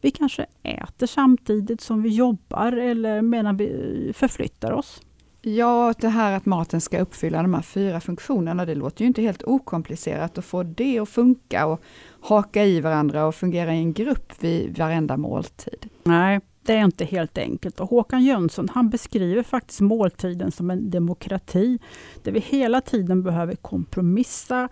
Vi 0.00 0.10
kanske 0.10 0.46
äter 0.62 1.06
samtidigt 1.06 1.80
som 1.80 2.02
vi 2.02 2.08
jobbar 2.08 2.72
eller 2.72 3.22
medan 3.22 3.56
vi 3.56 4.12
förflyttar 4.14 4.72
oss. 4.72 5.02
Ja, 5.42 5.94
det 6.00 6.08
här 6.08 6.36
att 6.36 6.46
maten 6.46 6.80
ska 6.80 7.00
uppfylla 7.00 7.42
de 7.42 7.54
här 7.54 7.62
fyra 7.62 8.00
funktionerna, 8.00 8.66
det 8.66 8.74
låter 8.74 9.00
ju 9.02 9.06
inte 9.06 9.22
helt 9.22 9.42
okomplicerat 9.42 10.38
att 10.38 10.44
få 10.44 10.62
det 10.62 10.98
att 10.98 11.08
funka 11.08 11.66
och 11.66 11.82
haka 12.20 12.64
i 12.64 12.80
varandra 12.80 13.26
och 13.26 13.34
fungera 13.34 13.74
i 13.74 13.78
en 13.78 13.92
grupp 13.92 14.32
vid 14.40 14.78
varenda 14.78 15.16
måltid. 15.16 15.88
Nej, 16.04 16.40
det 16.62 16.72
är 16.72 16.84
inte 16.84 17.04
helt 17.04 17.38
enkelt. 17.38 17.80
Och 17.80 17.88
Håkan 17.88 18.24
Jönsson 18.24 18.68
han 18.68 18.90
beskriver 18.90 19.42
faktiskt 19.42 19.80
måltiden 19.80 20.50
som 20.50 20.70
en 20.70 20.90
demokrati, 20.90 21.78
där 22.22 22.32
vi 22.32 22.40
hela 22.40 22.80
tiden 22.80 23.22
behöver 23.22 23.54
kompromissa 23.54 24.68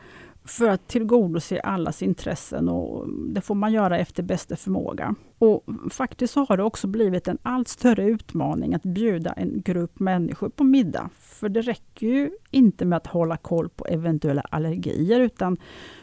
för 0.50 0.68
att 0.68 0.88
tillgodose 0.88 1.60
allas 1.60 2.02
intressen 2.02 2.68
och 2.68 3.08
det 3.08 3.40
får 3.40 3.54
man 3.54 3.72
göra 3.72 3.98
efter 3.98 4.22
bästa 4.22 4.56
förmåga. 4.56 5.14
Och 5.38 5.64
faktiskt 5.90 6.32
så 6.32 6.44
har 6.44 6.56
det 6.56 6.62
också 6.62 6.86
blivit 6.86 7.28
en 7.28 7.38
allt 7.42 7.68
större 7.68 8.04
utmaning 8.04 8.74
att 8.74 8.82
bjuda 8.82 9.32
en 9.32 9.62
grupp 9.62 10.00
människor 10.00 10.48
på 10.48 10.64
middag. 10.64 11.10
För 11.18 11.48
det 11.48 11.60
räcker 11.60 12.06
ju 12.06 12.30
inte 12.50 12.84
med 12.84 12.96
att 12.96 13.06
hålla 13.06 13.36
koll 13.36 13.68
på 13.68 13.86
eventuella 13.86 14.40
allergier 14.40 15.20
utan 15.20 15.56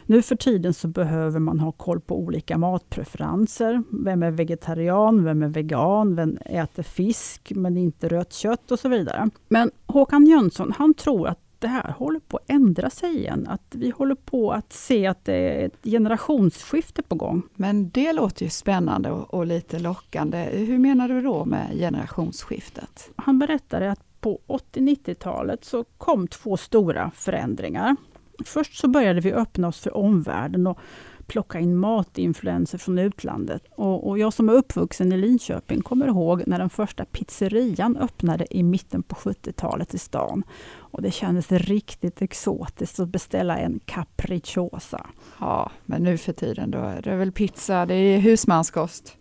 nu 0.06 0.22
för 0.22 0.36
tiden 0.36 0.74
så 0.74 0.88
behöver 0.88 1.40
man 1.40 1.60
ha 1.60 1.72
koll 1.72 2.00
på 2.00 2.18
olika 2.18 2.58
matpreferenser. 2.58 3.82
Vem 4.04 4.22
är 4.22 4.30
vegetarian? 4.30 5.24
Vem 5.24 5.42
är 5.42 5.48
vegan? 5.48 6.16
Vem 6.16 6.38
äter 6.44 6.82
fisk 6.82 7.52
men 7.54 7.76
inte 7.76 8.08
rött 8.08 8.32
kött? 8.32 8.66
och 8.70 8.78
så 8.78 8.88
vidare. 8.88 9.30
Men 9.48 9.70
Håkan 9.86 10.26
Jönsson 10.26 10.72
han 10.78 10.94
tror 10.94 11.28
att 11.28 11.38
det 11.58 11.68
här 11.68 11.94
håller 11.98 12.20
på 12.20 12.36
att 12.36 12.50
ändra 12.50 12.90
sig 12.90 13.16
igen. 13.16 13.46
Att 13.48 13.74
vi 13.74 13.90
håller 13.90 14.14
på 14.14 14.52
att 14.52 14.72
se 14.72 15.06
att 15.06 15.24
det 15.24 15.34
är 15.34 15.66
ett 15.66 15.78
generationsskifte 15.82 17.02
på 17.02 17.14
gång. 17.14 17.42
Men 17.54 17.90
det 17.90 18.12
låter 18.12 18.44
ju 18.44 18.50
spännande 18.50 19.10
och, 19.10 19.34
och 19.34 19.46
lite 19.46 19.78
lockande. 19.78 20.48
Hur 20.52 20.78
menar 20.78 21.08
du 21.08 21.22
då 21.22 21.44
med 21.44 21.70
generationsskiftet? 21.72 23.10
Han 23.16 23.38
berättade 23.38 23.90
att 23.90 24.20
på 24.20 24.40
80-90-talet 24.46 25.64
så 25.64 25.84
kom 25.84 26.28
två 26.28 26.56
stora 26.56 27.10
förändringar. 27.14 27.96
Först 28.44 28.76
så 28.76 28.88
började 28.88 29.20
vi 29.20 29.32
öppna 29.32 29.68
oss 29.68 29.80
för 29.80 29.96
omvärlden 29.96 30.66
och 30.66 30.78
plocka 31.26 31.60
in 31.60 31.76
matinfluenser 31.76 32.78
från 32.78 32.98
utlandet. 32.98 33.62
Och, 33.70 34.08
och, 34.08 34.18
jag 34.18 34.32
som 34.32 34.48
är 34.48 34.52
uppvuxen 34.52 35.12
i 35.12 35.16
Linköping 35.16 35.82
kommer 35.82 36.06
ihåg 36.06 36.42
när 36.46 36.58
den 36.58 36.70
första 36.70 37.04
pizzerian 37.04 37.96
öppnade 37.96 38.56
i 38.56 38.62
mitten 38.62 39.02
på 39.02 39.14
70-talet 39.14 39.94
i 39.94 39.98
stan. 39.98 40.42
Och 40.74 41.02
det 41.02 41.10
kändes 41.10 41.52
riktigt 41.52 42.22
exotiskt 42.22 43.00
att 43.00 43.08
beställa 43.08 43.58
en 43.58 43.80
capricciosa. 43.84 45.06
Ja, 45.40 45.70
men 45.84 46.02
nu 46.02 46.18
för 46.18 46.32
tiden 46.32 46.70
då 46.70 46.78
är 46.78 47.02
det 47.02 47.16
väl 47.16 47.32
pizza, 47.32 47.86
det 47.86 47.94
är 47.94 48.18
husmanskost. 48.18 49.16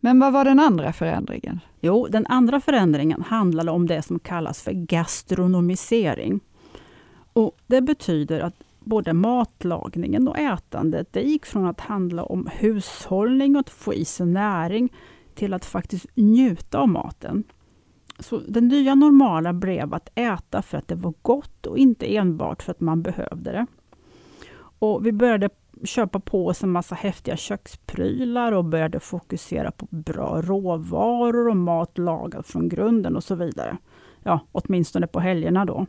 Men 0.00 0.20
vad 0.20 0.32
var 0.32 0.44
den 0.44 0.60
andra 0.60 0.92
förändringen? 0.92 1.60
Jo, 1.80 2.06
den 2.10 2.26
andra 2.26 2.60
förändringen 2.60 3.22
handlade 3.22 3.70
om 3.70 3.86
det 3.86 4.02
som 4.02 4.18
kallas 4.18 4.62
för 4.62 4.72
gastronomisering. 4.72 6.40
Och 7.32 7.56
Det 7.66 7.80
betyder 7.80 8.40
att 8.40 8.54
både 8.80 9.12
matlagningen 9.12 10.28
och 10.28 10.38
ätandet, 10.38 11.12
det 11.12 11.20
gick 11.22 11.46
från 11.46 11.66
att 11.66 11.80
handla 11.80 12.24
om 12.24 12.48
hushållning 12.52 13.56
och 13.56 13.60
att 13.60 13.70
få 13.70 13.94
i 13.94 14.04
sig 14.04 14.26
näring, 14.26 14.92
till 15.34 15.54
att 15.54 15.64
faktiskt 15.64 16.06
njuta 16.14 16.78
av 16.78 16.88
maten. 16.88 17.44
Så 18.18 18.38
det 18.38 18.60
nya 18.60 18.94
normala 18.94 19.52
blev 19.52 19.94
att 19.94 20.08
äta 20.14 20.62
för 20.62 20.78
att 20.78 20.88
det 20.88 20.94
var 20.94 21.14
gott 21.22 21.66
och 21.66 21.78
inte 21.78 22.16
enbart 22.16 22.62
för 22.62 22.70
att 22.70 22.80
man 22.80 23.02
behövde 23.02 23.52
det. 23.52 23.66
Och 24.78 25.06
vi 25.06 25.12
började 25.12 25.50
köpa 25.84 26.20
på 26.20 26.46
oss 26.46 26.62
en 26.62 26.70
massa 26.70 26.94
häftiga 26.94 27.36
köksprylar 27.36 28.52
och 28.52 28.64
började 28.64 29.00
fokusera 29.00 29.70
på 29.70 29.86
bra 29.90 30.42
råvaror 30.42 31.48
och 31.48 31.56
mat 31.56 31.98
lagad 31.98 32.46
från 32.46 32.68
grunden 32.68 33.16
och 33.16 33.24
så 33.24 33.34
vidare. 33.34 33.76
Ja, 34.22 34.40
åtminstone 34.52 35.06
på 35.06 35.20
helgerna 35.20 35.64
då. 35.64 35.86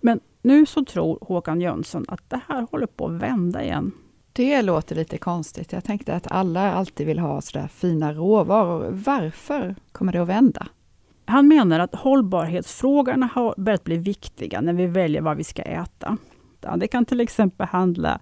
Men 0.00 0.20
nu 0.44 0.66
så 0.66 0.84
tror 0.84 1.18
Håkan 1.20 1.60
Jönsson 1.60 2.04
att 2.08 2.30
det 2.30 2.40
här 2.48 2.66
håller 2.70 2.86
på 2.86 3.06
att 3.06 3.12
vända 3.12 3.64
igen. 3.64 3.92
Det 4.32 4.62
låter 4.62 4.96
lite 4.96 5.18
konstigt. 5.18 5.72
Jag 5.72 5.84
tänkte 5.84 6.14
att 6.14 6.26
alla 6.30 6.72
alltid 6.72 7.06
vill 7.06 7.18
ha 7.18 7.40
sådär 7.40 7.68
fina 7.68 8.12
råvaror. 8.12 8.88
Varför 8.90 9.74
kommer 9.92 10.12
det 10.12 10.22
att 10.22 10.28
vända? 10.28 10.66
Han 11.24 11.48
menar 11.48 11.80
att 11.80 11.94
hållbarhetsfrågorna 11.94 13.28
har 13.34 13.54
börjat 13.56 13.84
bli 13.84 13.96
viktiga 13.96 14.60
när 14.60 14.72
vi 14.72 14.86
väljer 14.86 15.22
vad 15.22 15.36
vi 15.36 15.44
ska 15.44 15.62
äta. 15.62 16.16
Det 16.76 16.88
kan 16.88 17.04
till 17.04 17.20
exempel 17.20 17.66
handla 17.66 18.20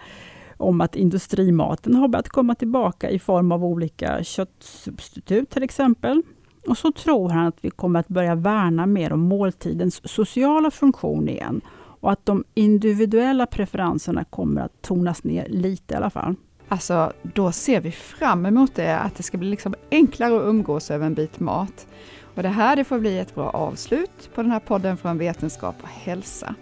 om 0.57 0.81
att 0.81 0.97
industrimaten 0.97 1.95
har 1.95 2.09
börjat 2.09 2.29
komma 2.29 2.55
tillbaka 2.55 3.11
i 3.11 3.19
form 3.19 3.53
av 3.53 3.65
olika 3.65 4.25
köttsubstitut 4.25 5.51
till 5.51 5.63
exempel. 5.63 6.23
Och 6.69 6.79
så 6.79 6.93
tror 6.93 7.29
han 7.29 7.47
att 7.47 7.59
vi 7.61 7.71
kommer 7.71 8.01
att 8.01 8.09
börja 8.09 8.35
värna 8.35 8.87
mer 8.87 9.13
om 9.13 9.21
måltidens 9.21 10.09
sociala 10.09 10.71
funktion 10.71 11.29
igen 11.29 11.61
och 12.03 12.13
att 12.13 12.27
de 12.27 12.45
individuella 12.55 13.47
preferenserna 13.47 14.25
kommer 14.25 14.61
att 14.61 14.83
tonas 14.83 15.25
ner 15.25 15.49
lite 15.49 15.95
i 15.95 15.97
alla 15.97 16.11
fall. 16.11 16.35
Alltså, 16.69 17.13
då 17.23 17.53
ser 17.53 17.81
vi 17.81 17.91
fram 17.91 18.47
emot 18.47 18.75
det, 18.75 18.99
att 18.99 19.17
det 19.17 19.23
ska 19.23 19.39
bli 19.39 19.51
liksom 19.51 19.75
enklare 19.91 20.37
att 20.37 20.43
umgås 20.43 20.91
över 20.91 21.07
en 21.07 21.15
bit 21.15 21.41
mat. 21.41 21.87
Och 22.35 22.43
det 22.43 22.49
här 22.49 22.77
det 22.77 22.85
får 22.85 22.99
bli 22.99 23.19
ett 23.19 23.35
bra 23.35 23.51
avslut 23.51 24.31
på 24.35 24.43
den 24.43 24.51
här 24.51 24.61
podden 24.61 24.97
från 24.97 25.19
Vetenskap 25.19 25.77
och 25.83 25.89
hälsa. 25.89 26.55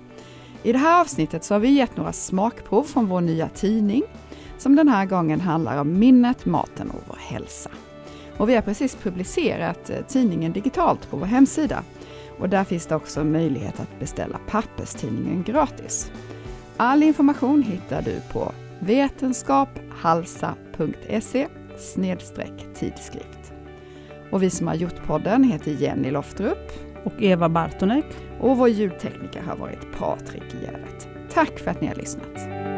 I 0.62 0.72
det 0.72 0.79
här 0.79 1.00
avsnittet 1.00 1.44
så 1.44 1.55
har 1.55 1.59
vi 1.61 1.68
gett 1.68 1.96
några 1.96 2.12
smakprov 2.12 2.83
från 2.83 3.09
vår 3.09 3.20
nya 3.20 3.48
tidning, 3.48 4.03
som 4.59 4.76
den 4.76 4.88
här 4.88 5.07
gången 5.07 5.40
handlar 5.40 5.81
om 5.81 5.98
minnet, 5.98 6.46
maten 6.46 6.90
och 6.90 7.03
vår 7.09 7.18
hälsa. 7.18 7.70
Och 8.37 8.48
vi 8.48 8.55
har 8.55 8.62
precis 8.62 8.94
publicerat 8.94 9.90
eh, 9.90 9.96
tidningen 10.09 10.53
digitalt 10.53 11.11
på 11.11 11.16
vår 11.16 11.26
hemsida. 11.26 11.83
Och 12.38 12.48
där 12.48 12.64
finns 12.64 12.87
det 12.87 12.96
också 12.96 13.24
möjlighet 13.24 13.81
att 13.81 13.89
beställa 14.00 14.40
papperstidningen 14.48 15.42
gratis. 15.42 16.12
All 16.76 17.02
information 17.02 17.62
hittar 17.62 18.02
du 18.02 18.20
på 18.32 18.52
vetenskaphalsa.se 18.78 21.46
tidskrift. 22.74 23.52
Och 24.30 24.42
vi 24.42 24.50
som 24.50 24.66
har 24.66 24.74
gjort 24.74 25.06
podden 25.06 25.44
heter 25.44 25.70
Jenny 25.70 26.10
Loftrup 26.10 26.72
och 27.04 27.22
Eva 27.22 27.48
Bartonek. 27.48 28.04
Och 28.40 28.56
vår 28.56 28.68
ljudtekniker 28.68 29.42
har 29.42 29.56
varit 29.56 29.92
Patrik 29.98 30.54
Järvet. 30.62 31.08
Tack 31.32 31.58
för 31.58 31.70
att 31.70 31.80
ni 31.80 31.86
har 31.86 31.94
lyssnat! 31.94 32.69